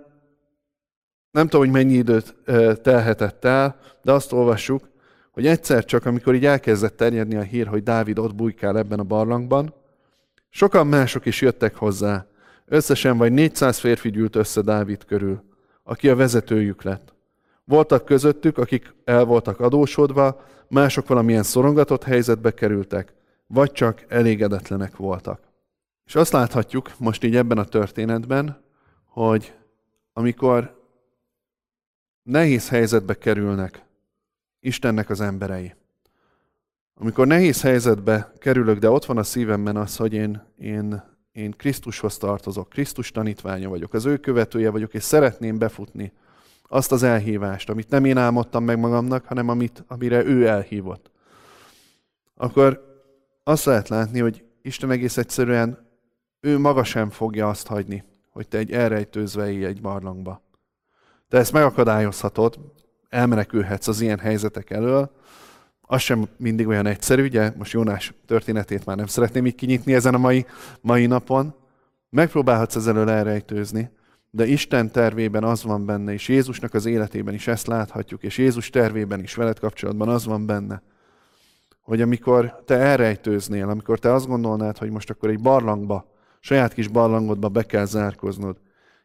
nem 1.31 1.47
tudom, 1.47 1.61
hogy 1.61 1.73
mennyi 1.73 1.93
időt 1.93 2.35
telhetett 2.81 3.45
el, 3.45 3.75
de 4.01 4.11
azt 4.11 4.31
olvassuk, 4.31 4.89
hogy 5.31 5.47
egyszer 5.47 5.85
csak, 5.85 6.05
amikor 6.05 6.35
így 6.35 6.45
elkezdett 6.45 6.97
terjedni 6.97 7.35
a 7.35 7.41
hír, 7.41 7.67
hogy 7.67 7.83
Dávid 7.83 8.19
ott 8.19 8.35
bujkál 8.35 8.77
ebben 8.77 8.99
a 8.99 9.03
barlangban, 9.03 9.73
sokan 10.53 10.87
mások 10.87 11.25
is 11.25 11.41
jöttek 11.41 11.75
hozzá. 11.75 12.25
Összesen 12.65 13.17
vagy 13.17 13.31
400 13.31 13.79
férfi 13.79 14.09
gyűlt 14.09 14.35
össze 14.35 14.61
Dávid 14.61 15.05
körül, 15.05 15.43
aki 15.83 16.09
a 16.09 16.15
vezetőjük 16.15 16.83
lett. 16.83 17.13
Voltak 17.63 18.05
közöttük, 18.05 18.57
akik 18.57 18.93
el 19.03 19.25
voltak 19.25 19.59
adósodva, 19.59 20.45
mások 20.67 21.07
valamilyen 21.07 21.43
szorongatott 21.43 22.03
helyzetbe 22.03 22.53
kerültek, 22.53 23.13
vagy 23.47 23.71
csak 23.71 24.05
elégedetlenek 24.07 24.95
voltak. 24.95 25.41
És 26.05 26.15
azt 26.15 26.31
láthatjuk 26.31 26.91
most 26.97 27.23
így 27.23 27.35
ebben 27.35 27.57
a 27.57 27.65
történetben, 27.65 28.63
hogy 29.05 29.53
amikor 30.13 30.81
nehéz 32.23 32.69
helyzetbe 32.69 33.13
kerülnek 33.17 33.85
Istennek 34.59 35.09
az 35.09 35.21
emberei, 35.21 35.73
amikor 36.95 37.27
nehéz 37.27 37.61
helyzetbe 37.61 38.33
kerülök, 38.37 38.79
de 38.79 38.89
ott 38.89 39.05
van 39.05 39.17
a 39.17 39.23
szívemben 39.23 39.75
az, 39.75 39.95
hogy 39.95 40.13
én, 40.13 40.41
én 40.57 41.03
én 41.33 41.51
Krisztushoz 41.51 42.17
tartozok, 42.17 42.69
Krisztus 42.69 43.11
tanítványa 43.11 43.69
vagyok, 43.69 43.93
az 43.93 44.05
ő 44.05 44.17
követője 44.17 44.69
vagyok, 44.69 44.93
és 44.93 45.03
szeretném 45.03 45.57
befutni 45.57 46.13
azt 46.67 46.91
az 46.91 47.03
elhívást, 47.03 47.69
amit 47.69 47.89
nem 47.89 48.05
én 48.05 48.17
álmodtam 48.17 48.63
meg 48.63 48.79
magamnak, 48.79 49.25
hanem 49.25 49.49
amit, 49.49 49.83
amire 49.87 50.23
ő 50.25 50.47
elhívott. 50.47 51.11
Akkor 52.35 53.01
azt 53.43 53.65
lehet 53.65 53.89
látni, 53.89 54.19
hogy 54.19 54.43
Isten 54.61 54.91
egész 54.91 55.17
egyszerűen 55.17 55.87
ő 56.39 56.59
maga 56.59 56.83
sem 56.83 57.09
fogja 57.09 57.49
azt 57.49 57.67
hagyni, 57.67 58.03
hogy 58.29 58.47
te 58.47 58.57
egy 58.57 58.71
elrejtőzve 58.71 59.51
élj 59.51 59.65
egy 59.65 59.81
barlangba. 59.81 60.41
Te 61.29 61.37
ezt 61.37 61.51
megakadályozhatod, 61.51 62.59
elmenekülhetsz 63.09 63.87
az 63.87 64.01
ilyen 64.01 64.19
helyzetek 64.19 64.69
elől, 64.69 65.11
az 65.85 66.01
sem 66.01 66.27
mindig 66.37 66.67
olyan 66.67 66.85
egyszerű, 66.85 67.23
ugye 67.23 67.51
most 67.57 67.71
Jónás 67.71 68.13
történetét 68.25 68.85
már 68.85 68.95
nem 68.97 69.05
szeretném 69.05 69.45
így 69.45 69.55
kinyitni 69.55 69.93
ezen 69.93 70.13
a 70.13 70.17
mai, 70.17 70.45
mai 70.81 71.05
napon. 71.05 71.55
Megpróbálhatsz 72.09 72.75
ezzel 72.75 73.09
elrejtőzni, 73.09 73.89
de 74.29 74.45
Isten 74.45 74.91
tervében 74.91 75.43
az 75.43 75.63
van 75.63 75.85
benne, 75.85 76.13
és 76.13 76.27
Jézusnak 76.27 76.73
az 76.73 76.85
életében 76.85 77.33
is 77.33 77.47
ezt 77.47 77.67
láthatjuk, 77.67 78.23
és 78.23 78.37
Jézus 78.37 78.69
tervében 78.69 79.19
is 79.19 79.35
veled 79.35 79.59
kapcsolatban 79.59 80.09
az 80.09 80.25
van 80.25 80.45
benne, 80.45 80.81
hogy 81.81 82.01
amikor 82.01 82.63
te 82.65 82.75
elrejtőznél, 82.75 83.69
amikor 83.69 83.99
te 83.99 84.13
azt 84.13 84.27
gondolnád, 84.27 84.77
hogy 84.77 84.89
most 84.89 85.09
akkor 85.09 85.29
egy 85.29 85.39
barlangba, 85.39 86.11
saját 86.39 86.73
kis 86.73 86.87
barlangodba 86.87 87.49
be 87.49 87.63
kell 87.63 87.85
zárkoznod, 87.85 88.57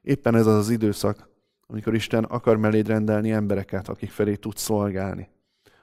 éppen 0.02 0.34
ez 0.34 0.46
az 0.46 0.54
az 0.54 0.70
időszak, 0.70 1.28
amikor 1.66 1.94
Isten 1.94 2.24
akar 2.24 2.56
melléd 2.56 2.86
rendelni 2.86 3.30
embereket, 3.30 3.88
akik 3.88 4.10
felé 4.10 4.34
tudsz 4.34 4.62
szolgálni, 4.62 5.28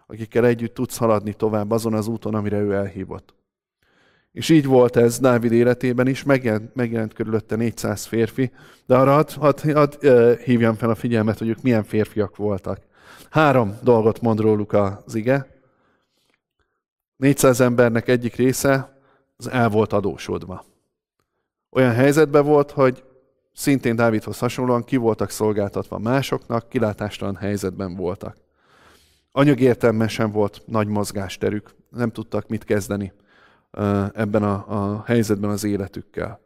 akikkel 0.07 0.45
együtt 0.45 0.73
tudsz 0.73 0.97
haladni 0.97 1.33
tovább 1.33 1.71
azon 1.71 1.93
az 1.93 2.07
úton, 2.07 2.35
amire 2.35 2.59
ő 2.59 2.73
elhívott. 2.73 3.33
És 4.31 4.49
így 4.49 4.65
volt 4.65 4.95
ez 4.95 5.19
Dávid 5.19 5.51
életében 5.51 6.07
is, 6.07 6.23
megjelent, 6.23 6.75
megjelent 6.75 7.13
körülötte 7.13 7.55
400 7.55 8.05
férfi, 8.05 8.51
de 8.85 8.95
arra 8.95 9.13
hadd 9.13 9.29
had, 9.39 9.59
had, 9.59 9.99
hívjam 10.37 10.75
fel 10.75 10.89
a 10.89 10.95
figyelmet, 10.95 11.37
hogy 11.37 11.49
ők 11.49 11.61
milyen 11.61 11.83
férfiak 11.83 12.35
voltak. 12.35 12.79
Három 13.29 13.77
dolgot 13.81 14.21
mond 14.21 14.39
róluk 14.39 14.73
az 14.73 15.15
ige. 15.15 15.47
400 17.17 17.59
embernek 17.59 18.07
egyik 18.07 18.35
része 18.35 18.99
az 19.37 19.47
el 19.47 19.69
volt 19.69 19.93
adósodva. 19.93 20.65
Olyan 21.69 21.93
helyzetben 21.93 22.45
volt, 22.45 22.71
hogy 22.71 23.03
szintén 23.53 23.95
Dávidhoz 23.95 24.39
hasonlóan 24.39 24.83
ki 24.83 24.97
voltak 24.97 25.29
szolgáltatva 25.29 25.97
másoknak, 25.97 26.69
kilátástalan 26.69 27.35
helyzetben 27.35 27.95
voltak. 27.95 28.44
Anyag 29.37 29.59
értelme 29.59 30.07
sem 30.07 30.31
volt 30.31 30.61
nagy 30.65 30.87
mozgásterük, 30.87 31.75
nem 31.89 32.11
tudtak 32.11 32.47
mit 32.47 32.63
kezdeni 32.63 33.13
ebben 34.13 34.43
a, 34.43 34.65
a 34.67 35.03
helyzetben 35.05 35.49
az 35.49 35.63
életükkel. 35.63 36.39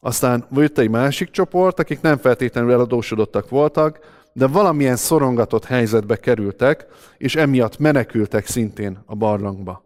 Aztán 0.00 0.46
volt 0.48 0.78
egy 0.78 0.90
másik 0.90 1.30
csoport, 1.30 1.78
akik 1.78 2.00
nem 2.00 2.16
feltétlenül 2.16 2.72
eladósodottak 2.72 3.48
voltak, 3.48 3.98
de 4.32 4.46
valamilyen 4.46 4.96
szorongatott 4.96 5.64
helyzetbe 5.64 6.16
kerültek, 6.16 6.86
és 7.16 7.36
emiatt 7.36 7.78
menekültek 7.78 8.46
szintén 8.46 9.02
a 9.06 9.14
barlangba. 9.14 9.84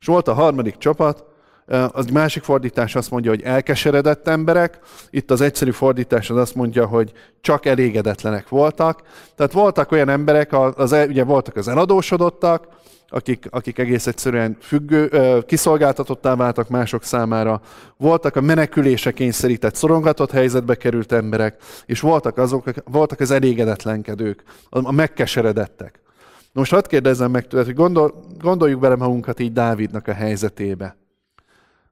És 0.00 0.06
volt 0.06 0.28
a 0.28 0.34
harmadik 0.34 0.76
csapat, 0.76 1.24
az 1.66 2.06
másik 2.06 2.42
fordítás 2.42 2.94
azt 2.94 3.10
mondja, 3.10 3.30
hogy 3.30 3.42
elkeseredett 3.42 4.28
emberek, 4.28 4.78
itt 5.10 5.30
az 5.30 5.40
egyszerű 5.40 5.70
fordítás 5.70 6.30
az 6.30 6.36
azt 6.36 6.54
mondja, 6.54 6.86
hogy 6.86 7.12
csak 7.40 7.66
elégedetlenek 7.66 8.48
voltak. 8.48 9.02
Tehát 9.36 9.52
voltak 9.52 9.92
olyan 9.92 10.08
emberek, 10.08 10.52
az, 10.52 10.96
ugye 11.08 11.24
voltak 11.24 11.56
az 11.56 11.68
eladósodottak, 11.68 12.66
akik, 13.08 13.46
akik 13.50 13.78
egész 13.78 14.06
egyszerűen 14.06 14.56
függő, 14.60 15.10
kiszolgáltatottá 15.46 16.34
váltak 16.34 16.68
mások 16.68 17.02
számára, 17.02 17.60
voltak 17.96 18.36
a 18.36 18.40
menekülése 18.40 19.12
kényszerített, 19.12 19.74
szorongatott 19.74 20.30
helyzetbe 20.30 20.74
került 20.74 21.12
emberek, 21.12 21.62
és 21.86 22.00
voltak, 22.00 22.38
azok, 22.38 22.64
voltak 22.84 23.20
az 23.20 23.30
elégedetlenkedők, 23.30 24.42
a 24.70 24.92
megkeseredettek. 24.92 26.00
Most 26.52 26.72
hadd 26.72 26.88
kérdezzem 26.88 27.30
meg 27.30 27.46
tőled, 27.46 27.66
hogy 27.66 27.74
gondol, 27.74 28.14
gondoljuk 28.38 28.80
bele 28.80 28.96
magunkat 28.96 29.40
így 29.40 29.52
Dávidnak 29.52 30.08
a 30.08 30.12
helyzetébe. 30.12 30.96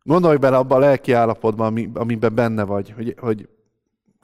Gondolj 0.03 0.37
bele 0.37 0.57
abba 0.57 0.75
a 0.75 0.79
lelki 0.79 1.12
állapotba, 1.12 1.73
amiben 1.95 2.35
benne 2.35 2.65
vagy, 2.65 2.93
hogy, 2.97 3.15
hogy 3.19 3.49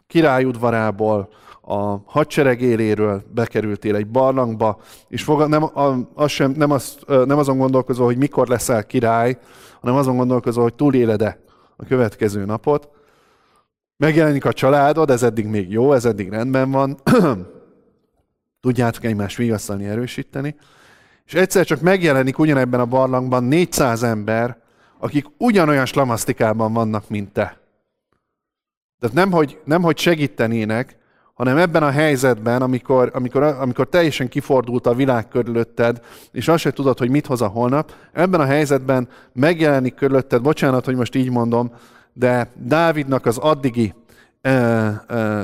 király 0.06 0.44
udvarából, 0.44 1.28
a 1.70 2.02
hadsereg 2.04 2.60
éléről 2.60 3.22
bekerültél 3.34 3.96
egy 3.96 4.06
barlangba, 4.06 4.80
és 5.08 5.22
fog, 5.22 5.48
nem, 5.48 5.70
az 6.14 6.30
sem, 6.30 6.50
nem, 6.50 6.70
az, 6.70 6.98
nem 7.06 7.38
azon 7.38 7.58
gondolkozol, 7.58 8.06
hogy 8.06 8.16
mikor 8.16 8.48
leszel 8.48 8.86
király, 8.86 9.38
hanem 9.80 9.96
azon 9.96 10.16
gondolkozol, 10.16 10.62
hogy 10.62 10.74
túléled-e 10.74 11.38
a 11.76 11.84
következő 11.84 12.44
napot. 12.44 12.88
Megjelenik 13.96 14.44
a 14.44 14.52
családod, 14.52 15.10
ez 15.10 15.22
eddig 15.22 15.46
még 15.46 15.70
jó, 15.70 15.92
ez 15.92 16.04
eddig 16.04 16.28
rendben 16.28 16.70
van. 16.70 16.96
Tudjátok 18.60 19.04
egymást 19.04 19.36
vigasztalni, 19.36 19.84
erősíteni. 19.84 20.56
És 21.26 21.34
egyszer 21.34 21.64
csak 21.64 21.80
megjelenik 21.80 22.38
ugyanebben 22.38 22.80
a 22.80 22.86
barlangban 22.86 23.44
400 23.44 24.02
ember, 24.02 24.58
akik 24.98 25.26
ugyanolyan 25.38 25.86
slamasztikában 25.86 26.72
vannak, 26.72 27.08
mint 27.08 27.32
te. 27.32 27.60
Tehát 29.00 29.16
nem 29.16 29.30
hogy, 29.30 29.60
nem, 29.64 29.82
hogy 29.82 29.98
segítenének, 29.98 30.96
hanem 31.34 31.56
ebben 31.56 31.82
a 31.82 31.90
helyzetben, 31.90 32.62
amikor, 32.62 33.10
amikor, 33.14 33.42
amikor 33.42 33.88
teljesen 33.88 34.28
kifordult 34.28 34.86
a 34.86 34.94
világ 34.94 35.28
körülötted, 35.28 36.04
és 36.32 36.48
azt 36.48 36.62
se 36.62 36.70
tudod, 36.70 36.98
hogy 36.98 37.10
mit 37.10 37.26
hoz 37.26 37.42
a 37.42 37.46
holnap, 37.46 37.92
ebben 38.12 38.40
a 38.40 38.44
helyzetben 38.44 39.08
megjelenik 39.32 39.94
körülötted, 39.94 40.42
bocsánat, 40.42 40.84
hogy 40.84 40.96
most 40.96 41.14
így 41.14 41.30
mondom, 41.30 41.72
de 42.12 42.50
Dávidnak 42.54 43.26
az 43.26 43.38
addigi 43.38 43.94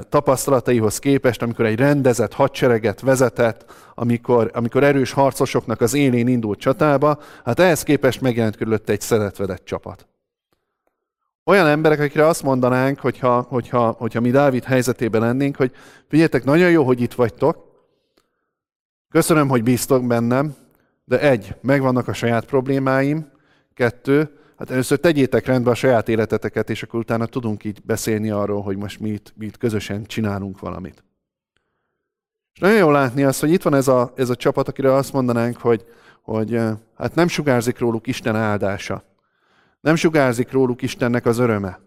tapasztalataihoz 0.08 0.98
képest, 0.98 1.42
amikor 1.42 1.64
egy 1.64 1.78
rendezett 1.78 2.32
hadsereget 2.32 3.00
vezetett, 3.00 3.64
amikor, 3.94 4.50
amikor 4.54 4.84
erős 4.84 5.12
harcosoknak 5.12 5.80
az 5.80 5.94
élén 5.94 6.28
indult 6.28 6.58
csatába, 6.58 7.18
hát 7.44 7.60
ehhez 7.60 7.82
képest 7.82 8.20
megjelent 8.20 8.56
körülötte 8.56 8.92
egy 8.92 9.00
szeretvedett 9.00 9.64
csapat. 9.64 10.06
Olyan 11.44 11.66
emberek, 11.66 11.98
akikre 11.98 12.26
azt 12.26 12.42
mondanánk, 12.42 12.98
hogyha, 12.98 13.40
hogyha, 13.40 13.90
hogyha 13.90 14.20
mi 14.20 14.30
Dávid 14.30 14.64
helyzetében 14.64 15.20
lennénk, 15.20 15.56
hogy 15.56 15.72
figyeljetek, 16.08 16.44
nagyon 16.44 16.70
jó, 16.70 16.84
hogy 16.84 17.00
itt 17.00 17.14
vagytok, 17.14 17.56
köszönöm, 19.10 19.48
hogy 19.48 19.62
bíztok 19.62 20.06
bennem, 20.06 20.54
de 21.04 21.20
egy, 21.20 21.54
megvannak 21.60 22.08
a 22.08 22.12
saját 22.12 22.44
problémáim, 22.44 23.30
kettő, 23.74 24.38
hát 24.64 24.72
először 24.72 24.98
tegyétek 24.98 25.46
rendbe 25.46 25.70
a 25.70 25.74
saját 25.74 26.08
életeteket, 26.08 26.70
és 26.70 26.82
akkor 26.82 27.00
utána 27.00 27.26
tudunk 27.26 27.64
így 27.64 27.82
beszélni 27.82 28.30
arról, 28.30 28.62
hogy 28.62 28.76
most 28.76 29.00
mi 29.00 29.08
itt, 29.08 29.32
mi 29.36 29.46
itt 29.46 29.56
közösen 29.56 30.04
csinálunk 30.04 30.60
valamit. 30.60 31.04
És 32.54 32.60
nagyon 32.60 32.76
jó 32.76 32.90
látni 32.90 33.24
azt, 33.24 33.40
hogy 33.40 33.52
itt 33.52 33.62
van 33.62 33.74
ez 33.74 33.88
a, 33.88 34.12
ez 34.16 34.30
a 34.30 34.36
csapat, 34.36 34.68
akire 34.68 34.94
azt 34.94 35.12
mondanánk, 35.12 35.56
hogy, 35.56 35.84
hogy 36.22 36.60
hát 36.96 37.14
nem 37.14 37.28
sugárzik 37.28 37.78
róluk 37.78 38.06
Isten 38.06 38.36
áldása. 38.36 39.02
Nem 39.80 39.94
sugárzik 39.94 40.52
róluk 40.52 40.82
Istennek 40.82 41.26
az 41.26 41.38
öröme. 41.38 41.80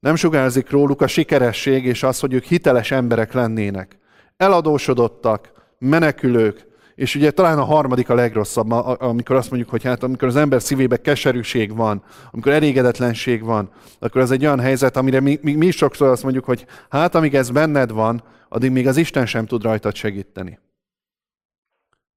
Nem 0.00 0.14
sugárzik 0.14 0.70
róluk 0.70 1.00
a 1.00 1.06
sikeresség 1.06 1.84
és 1.84 2.02
az, 2.02 2.20
hogy 2.20 2.32
ők 2.32 2.44
hiteles 2.44 2.90
emberek 2.90 3.32
lennének. 3.32 3.98
Eladósodottak, 4.36 5.52
menekülők, 5.78 6.66
és 7.02 7.14
ugye 7.14 7.30
talán 7.30 7.58
a 7.58 7.64
harmadik 7.64 8.08
a 8.08 8.14
legrosszabb, 8.14 8.70
amikor 9.00 9.36
azt 9.36 9.50
mondjuk, 9.50 9.70
hogy 9.70 9.82
hát 9.82 10.02
amikor 10.02 10.28
az 10.28 10.36
ember 10.36 10.62
szívébe 10.62 10.96
keserűség 10.96 11.76
van, 11.76 12.02
amikor 12.30 12.52
elégedetlenség 12.52 13.42
van, 13.42 13.70
akkor 13.98 14.20
az 14.20 14.30
egy 14.30 14.44
olyan 14.44 14.60
helyzet, 14.60 14.96
amire 14.96 15.20
mi, 15.20 15.38
mi, 15.42 15.54
mi 15.54 15.70
sokszor 15.70 16.08
azt 16.08 16.22
mondjuk, 16.22 16.44
hogy 16.44 16.66
hát 16.88 17.14
amíg 17.14 17.34
ez 17.34 17.50
benned 17.50 17.90
van, 17.90 18.22
addig 18.48 18.70
még 18.70 18.86
az 18.86 18.96
Isten 18.96 19.26
sem 19.26 19.46
tud 19.46 19.62
rajtad 19.62 19.94
segíteni. 19.94 20.58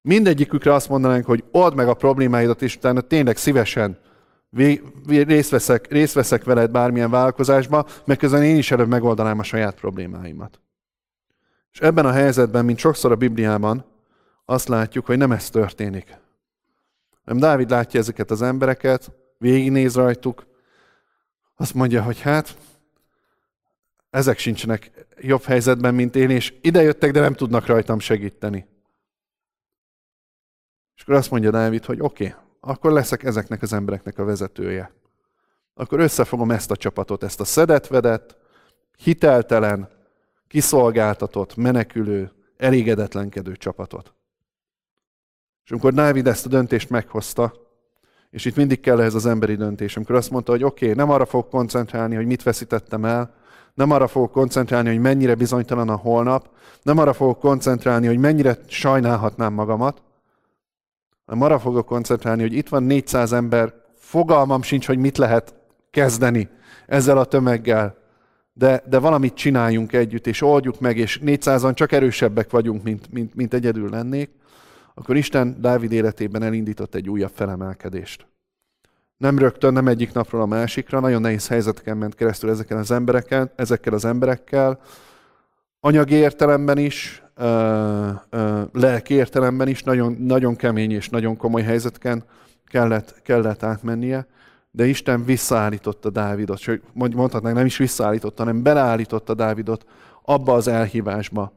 Mindegyikükre 0.02 0.74
azt 0.74 0.88
mondanánk, 0.88 1.24
hogy 1.24 1.44
old 1.50 1.74
meg 1.74 1.88
a 1.88 1.94
problémáidat, 1.94 2.62
és 2.62 2.76
utána 2.76 3.00
tényleg 3.00 3.36
szívesen 3.36 3.98
részt 5.06 5.50
veszek, 5.50 5.86
részt 5.90 6.14
veszek 6.14 6.44
veled 6.44 6.70
bármilyen 6.70 7.10
vállalkozásba, 7.10 7.86
mert 8.04 8.20
közben 8.20 8.42
én 8.42 8.56
is 8.56 8.70
előbb 8.70 8.88
megoldanám 8.88 9.38
a 9.38 9.42
saját 9.42 9.74
problémáimat. 9.74 10.60
És 11.72 11.80
ebben 11.80 12.06
a 12.06 12.12
helyzetben, 12.12 12.64
mint 12.64 12.78
sokszor 12.78 13.12
a 13.12 13.16
Bibliában, 13.16 13.94
azt 14.46 14.68
látjuk, 14.68 15.06
hogy 15.06 15.18
nem 15.18 15.32
ez 15.32 15.50
történik. 15.50 16.16
Nem 17.24 17.38
Dávid 17.38 17.70
látja 17.70 18.00
ezeket 18.00 18.30
az 18.30 18.42
embereket, 18.42 19.12
végignéz 19.38 19.94
rajtuk, 19.94 20.46
azt 21.56 21.74
mondja, 21.74 22.02
hogy 22.02 22.20
hát, 22.20 22.56
ezek 24.10 24.38
sincsenek 24.38 25.06
jobb 25.20 25.42
helyzetben, 25.42 25.94
mint 25.94 26.16
én, 26.16 26.30
és 26.30 26.54
idejöttek, 26.60 27.10
de 27.10 27.20
nem 27.20 27.34
tudnak 27.34 27.66
rajtam 27.66 27.98
segíteni. 27.98 28.66
És 30.96 31.02
akkor 31.02 31.14
azt 31.14 31.30
mondja 31.30 31.50
Dávid, 31.50 31.84
hogy 31.84 32.00
oké, 32.00 32.26
okay, 32.26 32.40
akkor 32.60 32.92
leszek 32.92 33.22
ezeknek 33.22 33.62
az 33.62 33.72
embereknek 33.72 34.18
a 34.18 34.24
vezetője. 34.24 34.92
Akkor 35.74 36.00
összefogom 36.00 36.50
ezt 36.50 36.70
a 36.70 36.76
csapatot, 36.76 37.22
ezt 37.22 37.40
a 37.40 37.44
szedetvedett, 37.44 38.36
hiteltelen, 38.96 39.88
kiszolgáltatott, 40.48 41.56
menekülő, 41.56 42.32
elégedetlenkedő 42.56 43.56
csapatot. 43.56 44.15
És 45.66 45.72
amikor 45.72 45.92
Dávid 45.92 46.26
ezt 46.26 46.46
a 46.46 46.48
döntést 46.48 46.90
meghozta, 46.90 47.52
És 48.30 48.44
itt 48.44 48.56
mindig 48.56 48.80
kell 48.80 49.00
ez 49.00 49.14
az 49.14 49.26
emberi 49.26 49.54
döntés. 49.54 49.96
Amikor 49.96 50.14
azt 50.14 50.30
mondta, 50.30 50.52
hogy 50.52 50.64
oké, 50.64 50.84
okay, 50.84 50.96
nem 50.96 51.10
arra 51.10 51.26
fogok 51.26 51.50
koncentrálni, 51.50 52.14
hogy 52.14 52.26
mit 52.26 52.42
veszítettem 52.42 53.04
el, 53.04 53.34
nem 53.74 53.90
arra 53.90 54.06
fogok 54.06 54.32
koncentrálni, 54.32 54.88
hogy 54.88 54.98
mennyire 54.98 55.34
bizonytalan 55.34 55.88
a 55.88 55.96
holnap, 55.96 56.50
nem 56.82 56.98
arra 56.98 57.12
fogok 57.12 57.38
koncentrálni, 57.38 58.06
hogy 58.06 58.18
mennyire 58.18 58.58
sajnálhatnám 58.66 59.52
magamat, 59.52 60.02
hanem 61.24 61.42
arra 61.42 61.58
fogok 61.58 61.86
koncentrálni, 61.86 62.42
hogy 62.42 62.52
itt 62.52 62.68
van 62.68 62.82
400 62.82 63.32
ember, 63.32 63.74
fogalmam 63.94 64.62
sincs, 64.62 64.86
hogy 64.86 64.98
mit 64.98 65.18
lehet 65.18 65.54
kezdeni 65.90 66.48
ezzel 66.86 67.18
a 67.18 67.24
tömeggel, 67.24 67.96
de, 68.52 68.82
de 68.88 68.98
valamit 68.98 69.34
csináljunk 69.34 69.92
együtt, 69.92 70.26
és 70.26 70.42
oldjuk 70.42 70.80
meg, 70.80 70.96
és 70.96 71.20
400-an 71.24 71.74
csak 71.74 71.92
erősebbek 71.92 72.50
vagyunk, 72.50 72.82
mint, 72.82 73.12
mint, 73.12 73.34
mint 73.34 73.54
egyedül 73.54 73.90
lennék, 73.90 74.30
akkor 74.98 75.16
Isten 75.16 75.56
Dávid 75.60 75.92
életében 75.92 76.42
elindított 76.42 76.94
egy 76.94 77.08
újabb 77.08 77.32
felemelkedést. 77.34 78.26
Nem 79.16 79.38
rögtön, 79.38 79.72
nem 79.72 79.88
egyik 79.88 80.12
napról 80.12 80.40
a 80.40 80.46
másikra, 80.46 81.00
nagyon 81.00 81.20
nehéz 81.20 81.48
helyzeteken 81.48 81.96
ment 81.96 82.14
keresztül 82.14 82.50
ezekkel 82.50 82.78
az 82.78 82.90
emberekkel, 82.90 83.52
ezekkel 83.56 83.92
az 83.92 84.04
emberekkel, 84.04 84.80
anyagi 85.80 86.14
értelemben 86.14 86.78
is, 86.78 87.22
lelki 88.72 89.14
értelemben 89.14 89.68
is 89.68 89.82
nagyon, 89.82 90.12
nagyon 90.12 90.56
kemény 90.56 90.90
és 90.90 91.08
nagyon 91.08 91.36
komoly 91.36 91.62
helyzetken 91.62 92.24
kellett, 92.66 93.22
kellett 93.22 93.62
átmennie, 93.62 94.26
de 94.70 94.86
Isten 94.86 95.24
visszaállította 95.24 96.10
Dávidot, 96.10 96.58
sőt, 96.58 96.82
mondhatnánk 96.92 97.56
nem 97.56 97.66
is 97.66 97.76
visszaállította, 97.76 98.42
hanem 98.44 98.62
beleállította 98.62 99.34
Dávidot 99.34 99.84
abba 100.22 100.54
az 100.54 100.68
elhívásba, 100.68 101.52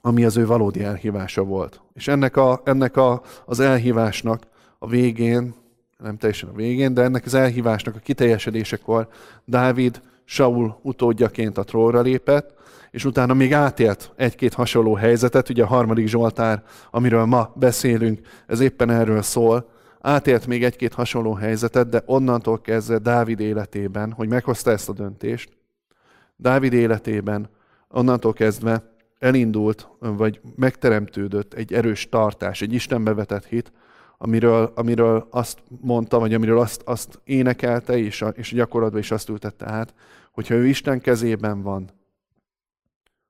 ami 0.00 0.24
az 0.24 0.36
ő 0.36 0.46
valódi 0.46 0.82
elhívása 0.82 1.42
volt. 1.42 1.80
És 1.94 2.08
ennek, 2.08 2.36
a, 2.36 2.60
ennek 2.64 2.96
a, 2.96 3.22
az 3.44 3.60
elhívásnak 3.60 4.46
a 4.78 4.88
végén, 4.88 5.54
nem 5.98 6.16
teljesen 6.16 6.48
a 6.48 6.54
végén, 6.56 6.94
de 6.94 7.02
ennek 7.02 7.24
az 7.24 7.34
elhívásnak 7.34 7.94
a 7.94 7.98
kiteljesedésekor 7.98 9.08
Dávid 9.44 10.00
Saul 10.24 10.78
utódjaként 10.82 11.58
a 11.58 11.64
trónra 11.64 12.00
lépett, 12.00 12.54
és 12.90 13.04
utána 13.04 13.34
még 13.34 13.52
átélt 13.52 14.12
egy-két 14.16 14.54
hasonló 14.54 14.94
helyzetet, 14.94 15.48
ugye 15.48 15.62
a 15.62 15.66
harmadik 15.66 16.06
Zsoltár, 16.06 16.62
amiről 16.90 17.24
ma 17.24 17.52
beszélünk, 17.54 18.20
ez 18.46 18.60
éppen 18.60 18.90
erről 18.90 19.22
szól, 19.22 19.68
átélt 20.00 20.46
még 20.46 20.64
egy-két 20.64 20.94
hasonló 20.94 21.32
helyzetet, 21.32 21.88
de 21.88 22.02
onnantól 22.06 22.60
kezdve 22.60 22.98
Dávid 22.98 23.40
életében, 23.40 24.12
hogy 24.12 24.28
meghozta 24.28 24.70
ezt 24.70 24.88
a 24.88 24.92
döntést, 24.92 25.50
Dávid 26.36 26.72
életében 26.72 27.50
onnantól 27.88 28.32
kezdve 28.32 28.96
elindult, 29.18 29.88
vagy 29.98 30.40
megteremtődött 30.56 31.54
egy 31.54 31.72
erős 31.72 32.08
tartás, 32.08 32.62
egy 32.62 32.72
Istenbe 32.72 33.14
vetett 33.14 33.44
hit, 33.44 33.72
amiről, 34.18 34.72
amiről 34.74 35.26
azt 35.30 35.58
mondta, 35.80 36.18
vagy 36.18 36.34
amiről 36.34 36.58
azt, 36.58 36.82
azt 36.84 37.20
énekelte, 37.24 37.98
és, 37.98 38.22
a, 38.22 38.28
és 38.28 38.54
gyakorlatban 38.54 39.00
is 39.00 39.10
azt 39.10 39.28
ültette 39.28 39.66
át, 39.66 39.94
hogyha 40.32 40.54
ő 40.54 40.66
Isten 40.66 41.00
kezében 41.00 41.62
van, 41.62 41.90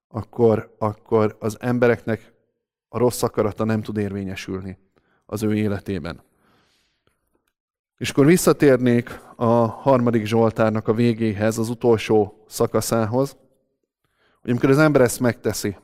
akkor, 0.08 0.74
akkor 0.78 1.36
az 1.40 1.56
embereknek 1.60 2.32
a 2.88 2.98
rossz 2.98 3.22
akarata 3.22 3.64
nem 3.64 3.82
tud 3.82 3.96
érvényesülni 3.96 4.78
az 5.26 5.42
ő 5.42 5.54
életében. 5.54 6.22
És 7.96 8.10
akkor 8.10 8.26
visszatérnék 8.26 9.20
a 9.36 9.66
harmadik 9.66 10.26
Zsoltárnak 10.26 10.88
a 10.88 10.94
végéhez, 10.94 11.58
az 11.58 11.68
utolsó 11.68 12.44
szakaszához, 12.48 13.36
hogy 14.48 14.56
amikor 14.56 14.76
az 14.76 14.84
ember 14.84 15.00
ezt 15.00 15.20
megteszi, 15.20 15.76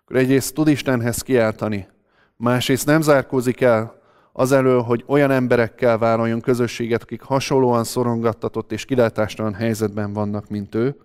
akkor 0.00 0.16
egyrészt 0.16 0.54
tud 0.54 0.68
Istenhez 0.68 1.22
kiáltani, 1.22 1.88
másrészt 2.36 2.86
nem 2.86 3.00
zárkózik 3.00 3.60
el 3.60 4.00
az 4.32 4.52
elől, 4.52 4.80
hogy 4.80 5.04
olyan 5.06 5.30
emberekkel 5.30 5.98
vállaljon 5.98 6.40
közösséget, 6.40 7.02
akik 7.02 7.22
hasonlóan 7.22 7.84
szorongattatott 7.84 8.72
és 8.72 8.84
kilátástalan 8.84 9.54
helyzetben 9.54 10.12
vannak, 10.12 10.48
mint 10.48 10.74
ő, 10.74 10.96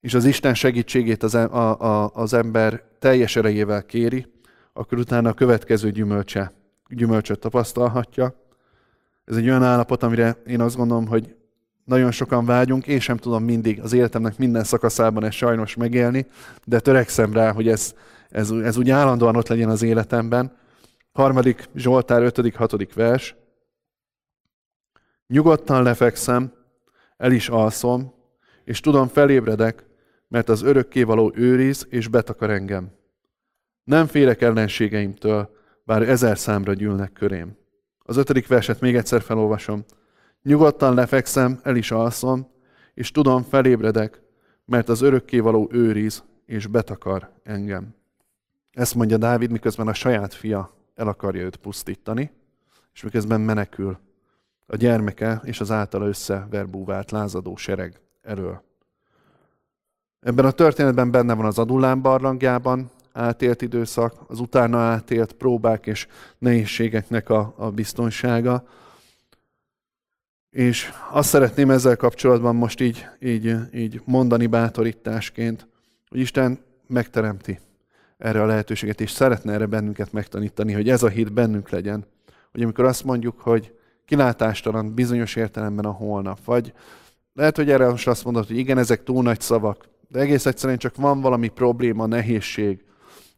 és 0.00 0.14
az 0.14 0.24
Isten 0.24 0.54
segítségét 0.54 1.22
az, 1.22 1.34
a, 1.34 1.80
a, 1.80 2.10
az 2.14 2.32
ember 2.32 2.82
teljes 2.98 3.36
erejével 3.36 3.84
kéri, 3.84 4.26
akkor 4.72 4.98
utána 4.98 5.28
a 5.28 5.34
következő 5.34 5.90
gyümölcse, 5.90 6.52
gyümölcsöt 6.88 7.40
tapasztalhatja. 7.40 8.34
Ez 9.24 9.36
egy 9.36 9.48
olyan 9.48 9.62
állapot, 9.62 10.02
amire 10.02 10.36
én 10.46 10.60
azt 10.60 10.76
gondolom, 10.76 11.06
hogy 11.06 11.34
nagyon 11.84 12.10
sokan 12.10 12.44
vágyunk, 12.44 12.86
én 12.86 13.00
sem 13.00 13.16
tudom 13.16 13.44
mindig 13.44 13.80
az 13.80 13.92
életemnek 13.92 14.38
minden 14.38 14.64
szakaszában 14.64 15.24
ezt 15.24 15.36
sajnos 15.36 15.74
megélni, 15.74 16.26
de 16.64 16.80
törekszem 16.80 17.32
rá, 17.32 17.52
hogy 17.52 17.68
ez, 17.68 17.94
ez, 18.28 18.50
ez 18.50 18.76
úgy 18.76 18.90
állandóan 18.90 19.36
ott 19.36 19.48
legyen 19.48 19.68
az 19.68 19.82
életemben. 19.82 20.56
Harmadik 21.12 21.68
Zsoltár, 21.74 22.22
ötödik, 22.22 22.56
hatodik 22.56 22.94
vers. 22.94 23.36
Nyugodtan 25.26 25.82
lefekszem, 25.82 26.52
el 27.16 27.32
is 27.32 27.48
alszom, 27.48 28.14
és 28.64 28.80
tudom, 28.80 29.08
felébredek, 29.08 29.84
mert 30.28 30.48
az 30.48 30.62
örökkévaló 30.62 31.32
őriz 31.34 31.86
és 31.90 32.08
betakar 32.08 32.50
engem. 32.50 32.90
Nem 33.84 34.06
félek 34.06 34.40
ellenségeimtől, 34.40 35.50
bár 35.84 36.02
ezer 36.02 36.38
számra 36.38 36.72
gyűlnek 36.72 37.12
körém. 37.12 37.56
Az 37.98 38.16
ötödik 38.16 38.46
verset 38.46 38.80
még 38.80 38.96
egyszer 38.96 39.22
felolvasom. 39.22 39.84
Nyugodtan 40.42 40.94
lefekszem, 40.94 41.60
el 41.62 41.76
is 41.76 41.90
alszom, 41.90 42.46
és 42.94 43.10
tudom, 43.10 43.42
felébredek, 43.42 44.22
mert 44.64 44.88
az 44.88 45.00
örökkévaló 45.00 45.68
őriz 45.72 46.22
és 46.46 46.66
betakar 46.66 47.30
engem. 47.42 47.94
Ezt 48.72 48.94
mondja 48.94 49.16
Dávid, 49.16 49.50
miközben 49.50 49.88
a 49.88 49.94
saját 49.94 50.34
fia 50.34 50.74
el 50.94 51.08
akarja 51.08 51.42
őt 51.42 51.56
pusztítani, 51.56 52.30
és 52.94 53.02
miközben 53.02 53.40
menekül 53.40 53.98
a 54.66 54.76
gyermeke 54.76 55.40
és 55.44 55.60
az 55.60 55.70
általa 55.70 56.06
összeverbúvált 56.06 57.10
lázadó 57.10 57.56
sereg 57.56 58.00
elől. 58.22 58.62
Ebben 60.20 60.44
a 60.44 60.50
történetben 60.50 61.10
benne 61.10 61.34
van 61.34 61.46
az 61.46 61.58
Adullán 61.58 62.02
barlangjában 62.02 62.90
átélt 63.12 63.62
időszak, 63.62 64.14
az 64.26 64.40
utána 64.40 64.78
átélt 64.78 65.32
próbák 65.32 65.86
és 65.86 66.06
nehézségeknek 66.38 67.28
a, 67.28 67.54
a 67.56 67.70
biztonsága. 67.70 68.64
És 70.52 70.90
azt 71.10 71.28
szeretném 71.28 71.70
ezzel 71.70 71.96
kapcsolatban 71.96 72.56
most 72.56 72.80
így, 72.80 73.06
így, 73.20 73.56
így 73.74 74.00
mondani 74.04 74.46
bátorításként, 74.46 75.68
hogy 76.08 76.18
Isten 76.20 76.58
megteremti 76.86 77.60
erre 78.18 78.42
a 78.42 78.46
lehetőséget, 78.46 79.00
és 79.00 79.10
szeretne 79.10 79.52
erre 79.52 79.66
bennünket 79.66 80.12
megtanítani, 80.12 80.72
hogy 80.72 80.88
ez 80.88 81.02
a 81.02 81.08
hit 81.08 81.32
bennünk 81.32 81.70
legyen. 81.70 82.04
Hogy 82.50 82.62
amikor 82.62 82.84
azt 82.84 83.04
mondjuk, 83.04 83.40
hogy 83.40 83.74
kilátástalan 84.04 84.94
bizonyos 84.94 85.36
értelemben 85.36 85.84
a 85.84 85.90
holnap, 85.90 86.44
vagy 86.44 86.72
lehet, 87.34 87.56
hogy 87.56 87.70
erre 87.70 87.88
most 87.88 88.08
azt 88.08 88.24
mondod, 88.24 88.46
hogy 88.46 88.56
igen, 88.56 88.78
ezek 88.78 89.02
túl 89.02 89.22
nagy 89.22 89.40
szavak, 89.40 89.88
de 90.08 90.20
egész 90.20 90.46
egyszerűen 90.46 90.78
csak 90.78 90.96
van 90.96 91.20
valami 91.20 91.48
probléma, 91.48 92.06
nehézség, 92.06 92.84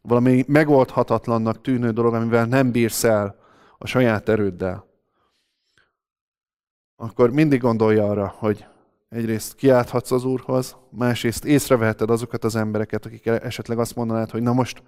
valami 0.02 0.44
megoldhatatlannak 0.46 1.60
tűnő 1.60 1.90
dolog, 1.90 2.14
amivel 2.14 2.46
nem 2.46 2.70
bírsz 2.70 3.04
el 3.04 3.36
a 3.78 3.86
saját 3.86 4.28
erőddel, 4.28 4.92
akkor 6.96 7.30
mindig 7.30 7.60
gondolj 7.60 7.98
arra, 7.98 8.34
hogy 8.38 8.64
egyrészt 9.08 9.54
kiálthatsz 9.54 10.10
az 10.10 10.24
Úrhoz, 10.24 10.76
másrészt 10.90 11.44
észreveheted 11.44 12.10
azokat 12.10 12.44
az 12.44 12.56
embereket, 12.56 13.06
akik 13.06 13.26
esetleg 13.26 13.78
azt 13.78 13.96
mondanád, 13.96 14.30
hogy 14.30 14.42
na 14.42 14.52
most 14.52 14.82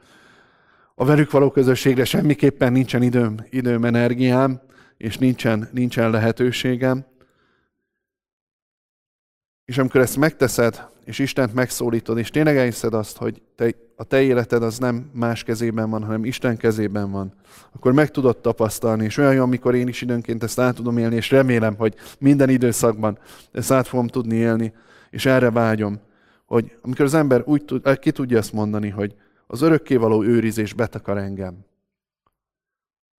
a 0.95 1.05
velük 1.05 1.31
való 1.31 1.51
közösségre 1.51 2.05
semmiképpen 2.05 2.73
nincsen 2.73 3.03
időm, 3.03 3.35
időm 3.51 3.85
energiám, 3.85 4.61
és 4.97 5.19
nincsen, 5.19 5.69
nincsen 5.73 6.11
lehetőségem. 6.11 7.05
És 9.67 9.79
amikor 9.79 10.01
ezt 10.01 10.17
megteszed, 10.17 10.87
és 11.05 11.19
Istent 11.19 11.55
megszólítod, 11.55 12.19
és 12.19 12.31
tényleg 12.31 12.57
elhiszed 12.57 12.95
azt, 12.95 13.17
hogy 13.17 13.43
te, 13.57 13.75
a 13.97 14.05
te 14.05 14.23
életed 14.23 14.63
az 14.63 14.79
nem 14.79 15.11
más 15.13 15.43
kezében 15.43 15.91
van, 15.91 16.03
hanem 16.05 16.25
Isten 16.25 16.57
kezében 16.57 17.11
van, 17.11 17.33
akkor 17.73 17.93
meg 17.93 18.11
tudod 18.11 18.37
tapasztalni, 18.37 19.05
és 19.05 19.17
olyan 19.17 19.39
amikor 19.39 19.75
én 19.75 19.89
is 19.89 20.03
időnként 20.03 20.43
ezt 20.43 20.59
át 20.59 20.75
tudom 20.75 20.99
élni, 20.99 21.17
és 21.17 21.31
remélem, 21.31 21.75
hogy 21.77 21.95
minden 22.19 22.49
időszakban 22.49 23.19
ezt 23.53 23.73
át 23.73 23.87
fogom 23.87 24.07
tudni 24.07 24.35
élni, 24.35 24.73
és 25.11 25.27
erre 25.27 25.51
vágyom, 25.51 26.01
hogy 26.45 26.77
amikor 26.83 27.05
az 27.05 27.15
ember 27.15 27.43
úgy 27.45 27.65
tud, 27.65 27.99
ki 27.99 28.11
tudja 28.11 28.39
ezt 28.39 28.53
mondani, 28.53 28.89
hogy 28.89 29.15
az 29.47 29.63
örökkévaló 29.63 30.25
őrizés 30.25 30.73
betakar 30.73 31.19
engem. 31.19 31.65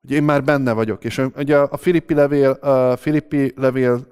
Hogy 0.01 0.11
én 0.11 0.23
már 0.23 0.43
benne 0.43 0.73
vagyok. 0.73 1.03
És 1.03 1.21
ugye 1.35 1.57
a 1.57 1.77
Filippi 1.77 2.13
levél, 2.13 2.49
a 2.49 2.95
Filippi 2.95 3.53
levél 3.55 4.07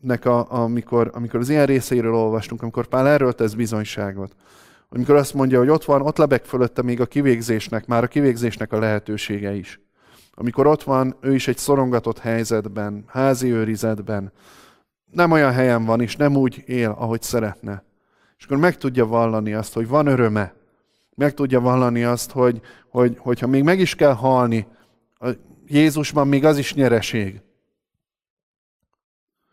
nek 0.00 0.24
a, 0.24 0.52
amikor, 0.52 1.10
amikor 1.14 1.40
az 1.40 1.48
ilyen 1.48 1.66
részeiről 1.66 2.14
olvastunk, 2.14 2.62
amikor 2.62 2.86
Pál 2.86 3.08
erről 3.08 3.32
tesz 3.32 3.52
bizonyságot, 3.52 4.34
amikor 4.88 5.14
azt 5.14 5.34
mondja, 5.34 5.58
hogy 5.58 5.68
ott 5.68 5.84
van, 5.84 6.02
ott 6.02 6.16
lebeg 6.16 6.44
fölötte 6.44 6.82
még 6.82 7.00
a 7.00 7.06
kivégzésnek, 7.06 7.86
már 7.86 8.02
a 8.02 8.06
kivégzésnek 8.06 8.72
a 8.72 8.78
lehetősége 8.78 9.54
is. 9.54 9.80
Amikor 10.30 10.66
ott 10.66 10.82
van, 10.82 11.16
ő 11.20 11.34
is 11.34 11.48
egy 11.48 11.58
szorongatott 11.58 12.18
helyzetben, 12.18 13.04
házi 13.06 13.52
őrizetben, 13.52 14.32
nem 15.12 15.30
olyan 15.30 15.52
helyen 15.52 15.84
van, 15.84 16.00
és 16.00 16.16
nem 16.16 16.36
úgy 16.36 16.62
él, 16.66 16.96
ahogy 16.98 17.22
szeretne. 17.22 17.84
És 18.38 18.44
akkor 18.44 18.56
meg 18.56 18.76
tudja 18.76 19.06
vallani 19.06 19.54
azt, 19.54 19.74
hogy 19.74 19.88
van 19.88 20.06
öröme. 20.06 20.54
Meg 21.14 21.34
tudja 21.34 21.60
vallani 21.60 22.04
azt, 22.04 22.30
hogy, 22.30 22.60
hogy 22.90 23.16
hogyha 23.18 23.46
még 23.46 23.62
meg 23.62 23.80
is 23.80 23.94
kell 23.94 24.12
halni, 24.12 24.66
Jézusban 25.66 26.28
még 26.28 26.44
az 26.44 26.58
is 26.58 26.74
nyereség. 26.74 27.40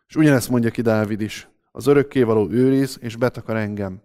És 0.07 0.15
ugyanezt 0.15 0.49
mondja 0.49 0.69
ki 0.69 0.81
Dávid 0.81 1.21
is. 1.21 1.47
Az 1.71 1.87
örökkévaló 1.87 2.49
őriz, 2.49 2.97
és 3.01 3.15
betakar 3.15 3.55
engem. 3.55 4.01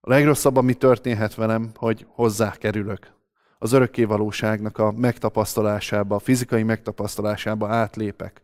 A 0.00 0.10
legrosszabb, 0.10 0.56
ami 0.56 0.74
történhet 0.74 1.34
velem, 1.34 1.70
hogy 1.74 2.06
hozzá 2.08 2.56
kerülök. 2.56 3.12
Az 3.58 3.72
örökkévalóságnak 3.72 4.78
a 4.78 4.92
megtapasztalásába, 4.92 6.14
a 6.14 6.18
fizikai 6.18 6.62
megtapasztalásába 6.62 7.68
átlépek. 7.68 8.42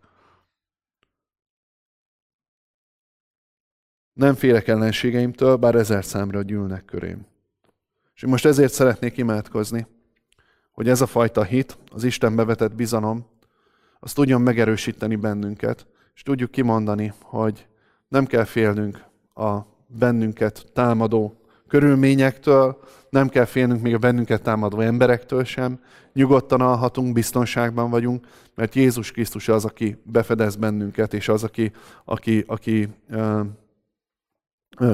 Nem 4.12 4.34
félek 4.34 4.68
ellenségeimtől, 4.68 5.56
bár 5.56 5.74
ezer 5.74 6.04
számra 6.04 6.42
gyűlnek 6.42 6.84
körém. 6.84 7.26
És 8.14 8.24
most 8.24 8.44
ezért 8.44 8.72
szeretnék 8.72 9.16
imádkozni, 9.16 9.86
hogy 10.72 10.88
ez 10.88 11.00
a 11.00 11.06
fajta 11.06 11.42
hit, 11.42 11.78
az 11.90 12.04
Istenbe 12.04 12.44
vetett 12.44 12.74
bizalom, 12.74 13.26
az 14.00 14.12
tudjon 14.12 14.40
megerősíteni 14.40 15.16
bennünket, 15.16 15.86
és 16.14 16.22
tudjuk 16.22 16.50
kimondani, 16.50 17.12
hogy 17.22 17.66
nem 18.08 18.26
kell 18.26 18.44
félnünk 18.44 19.04
a 19.34 19.58
bennünket 19.86 20.66
támadó 20.72 21.36
körülményektől, 21.68 22.80
nem 23.10 23.28
kell 23.28 23.44
félnünk 23.44 23.82
még 23.82 23.94
a 23.94 23.98
bennünket 23.98 24.42
támadó 24.42 24.80
emberektől 24.80 25.44
sem, 25.44 25.80
nyugodtan 26.12 26.60
alhatunk, 26.60 27.12
biztonságban 27.12 27.90
vagyunk, 27.90 28.26
mert 28.54 28.74
Jézus 28.74 29.12
Krisztus 29.12 29.48
az, 29.48 29.64
aki 29.64 29.96
befedez 30.02 30.56
bennünket, 30.56 31.14
és 31.14 31.28
az, 31.28 31.44
aki, 31.44 31.72
aki, 32.04 32.44
aki 32.46 32.88
uh, 33.10 33.46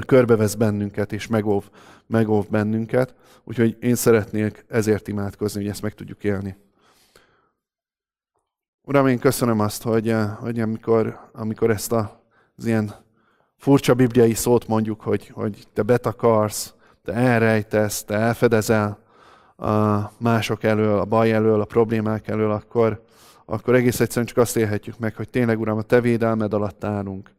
körbevesz 0.07 0.55
bennünket, 0.55 1.13
és 1.13 1.27
megóv, 1.27 1.71
megóv 2.07 2.49
bennünket. 2.49 3.15
Úgyhogy 3.45 3.77
én 3.81 3.95
szeretnék 3.95 4.65
ezért 4.69 5.09
imádkozni, 5.09 5.61
hogy 5.61 5.71
ezt 5.71 5.83
meg 5.83 5.95
tudjuk 5.95 6.25
élni. 6.25 6.57
Uram, 8.89 9.07
én 9.07 9.19
köszönöm 9.19 9.61
azt, 9.61 9.83
hogy, 9.83 10.15
hogy 10.41 10.61
amikor, 10.61 11.19
amikor 11.33 11.71
ezt 11.71 11.93
a, 11.93 12.23
az 12.57 12.67
ilyen 12.67 12.95
furcsa 13.57 13.95
bibliai 13.95 14.35
szót 14.35 14.69
mondjuk, 14.69 15.01
hogy, 15.01 15.29
hogy 15.29 15.67
te 15.73 15.83
betakarsz, 15.83 16.75
te 17.05 17.13
elrejtesz, 17.13 18.05
te 18.05 18.15
elfedezel 18.15 18.99
a 19.57 20.01
mások 20.19 20.63
elől, 20.63 20.99
a 20.99 21.05
baj 21.05 21.33
elől, 21.33 21.61
a 21.61 21.65
problémák 21.65 22.29
elől, 22.29 22.51
akkor, 22.51 23.05
akkor 23.45 23.75
egész 23.75 24.01
egyszerűen 24.01 24.27
csak 24.27 24.37
azt 24.37 24.57
élhetjük 24.57 24.99
meg, 24.99 25.15
hogy 25.15 25.29
tényleg, 25.29 25.61
Uram, 25.61 25.79
a 25.79 25.83
Te 25.83 26.01
védelmed 26.01 26.55
alatt 26.55 26.85
állunk. 26.85 27.31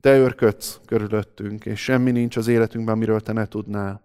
Te 0.00 0.18
örködsz 0.18 0.80
körülöttünk, 0.86 1.66
és 1.66 1.80
semmi 1.80 2.10
nincs 2.10 2.36
az 2.36 2.48
életünkben, 2.48 2.94
amiről 2.94 3.20
Te 3.20 3.32
ne 3.32 3.46
tudnál. 3.46 4.00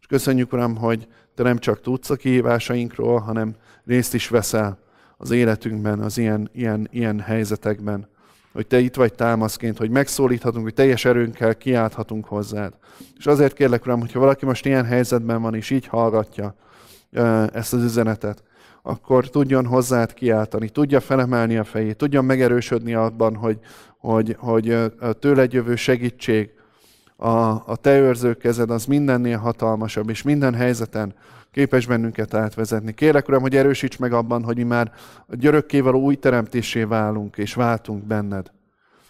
És 0.00 0.06
köszönjük, 0.06 0.52
Uram, 0.52 0.76
hogy 0.76 1.08
Te 1.34 1.42
nem 1.42 1.58
csak 1.58 1.80
tudsz 1.80 2.10
a 2.10 2.16
kihívásainkról, 2.16 3.18
hanem 3.18 3.54
részt 3.84 4.14
is 4.14 4.28
veszel 4.28 4.82
az 5.16 5.30
életünkben, 5.30 6.00
az 6.00 6.18
ilyen, 6.18 6.50
ilyen, 6.52 6.88
ilyen 6.90 7.20
helyzetekben. 7.20 8.08
Hogy 8.52 8.66
Te 8.66 8.78
itt 8.78 8.94
vagy 8.94 9.14
támaszként, 9.14 9.78
hogy 9.78 9.90
megszólíthatunk, 9.90 10.64
hogy 10.64 10.74
teljes 10.74 11.04
erőnkkel 11.04 11.56
kiálthatunk 11.56 12.24
hozzád. 12.24 12.72
És 13.18 13.26
azért 13.26 13.54
kérlek, 13.54 13.84
Uram, 13.84 14.00
hogyha 14.00 14.18
valaki 14.18 14.44
most 14.44 14.66
ilyen 14.66 14.84
helyzetben 14.84 15.42
van, 15.42 15.54
és 15.54 15.70
így 15.70 15.86
hallgatja 15.86 16.54
ezt 17.52 17.72
az 17.72 17.82
üzenetet, 17.82 18.42
akkor 18.82 19.28
tudjon 19.28 19.66
hozzád 19.66 20.14
kiáltani, 20.14 20.68
tudja 20.68 21.00
felemelni 21.00 21.56
a 21.56 21.64
fejét, 21.64 21.96
tudjon 21.96 22.24
megerősödni 22.24 22.94
abban, 22.94 23.34
hogy, 23.36 23.58
hogy, 23.98 24.36
hogy 24.38 24.92
tőled 25.18 25.52
jövő 25.52 25.76
segítség, 25.76 26.50
a, 27.16 27.28
a 27.66 27.76
te 27.80 27.98
őrző 27.98 28.34
kezed 28.34 28.70
az 28.70 28.84
mindennél 28.84 29.38
hatalmasabb, 29.38 30.10
és 30.10 30.22
minden 30.22 30.54
helyzeten 30.54 31.14
képes 31.50 31.86
bennünket 31.86 32.34
átvezetni. 32.34 32.94
Kérlek, 32.94 33.28
Uram, 33.28 33.42
hogy 33.42 33.56
erősíts 33.56 33.98
meg 33.98 34.12
abban, 34.12 34.44
hogy 34.44 34.56
mi 34.56 34.62
már 34.62 34.92
a 35.26 35.36
györökkévaló 35.36 36.00
új 36.00 36.14
teremtésé 36.14 36.82
válunk, 36.82 37.36
és 37.36 37.54
váltunk 37.54 38.04
benned. 38.04 38.50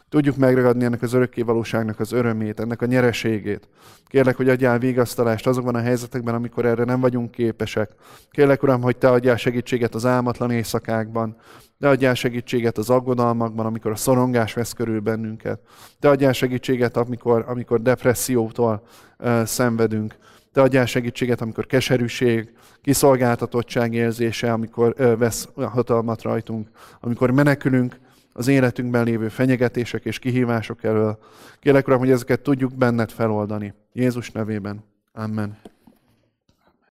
Tudjuk 0.08 0.36
megragadni 0.36 0.84
ennek 0.84 1.02
az 1.02 1.12
örökkévalóságnak 1.12 2.00
az 2.00 2.12
örömét, 2.12 2.60
ennek 2.60 2.82
a 2.82 2.86
nyereségét. 2.86 3.68
Kérlek, 4.06 4.36
hogy 4.36 4.48
adjál 4.48 4.78
vigasztalást 4.78 5.46
azokban 5.46 5.74
a 5.74 5.80
helyzetekben, 5.80 6.34
amikor 6.34 6.64
erre 6.66 6.84
nem 6.84 7.00
vagyunk 7.00 7.30
képesek. 7.30 7.90
Kérlek, 8.30 8.62
Uram, 8.62 8.82
hogy 8.82 8.96
Te 8.96 9.10
adjál 9.10 9.36
segítséget 9.36 9.94
az 9.94 10.06
álmatlan 10.06 10.50
éjszakákban. 10.50 11.36
Te 11.78 11.88
adjál 11.88 12.14
segítséget 12.14 12.78
az 12.78 12.90
aggodalmakban, 12.90 13.66
amikor 13.66 13.90
a 13.90 13.96
szorongás 13.96 14.54
vesz 14.54 14.72
körül 14.72 15.00
bennünket. 15.00 15.60
Te 16.00 16.08
adjál 16.08 16.32
segítséget, 16.32 16.96
amikor, 16.96 17.44
amikor 17.48 17.82
depressziótól 17.82 18.82
uh, 19.18 19.44
szenvedünk. 19.44 20.16
Te 20.52 20.62
adjál 20.62 20.86
segítséget, 20.86 21.40
amikor 21.40 21.66
keserűség, 21.66 22.52
kiszolgáltatottság 22.82 23.94
érzése, 23.94 24.52
amikor 24.52 24.94
uh, 24.98 25.18
vesz 25.18 25.48
hatalmat 25.54 26.22
rajtunk, 26.22 26.68
amikor 27.00 27.30
menekülünk 27.30 28.02
az 28.36 28.48
életünkben 28.48 29.04
lévő 29.04 29.28
fenyegetések 29.28 30.04
és 30.04 30.18
kihívások 30.18 30.84
elől. 30.84 31.18
Kérlek, 31.60 31.86
Uram, 31.86 31.98
hogy 31.98 32.10
ezeket 32.10 32.40
tudjuk 32.40 32.74
benned 32.74 33.10
feloldani. 33.10 33.74
Jézus 33.92 34.30
nevében. 34.30 34.84
Amen. 35.12 35.58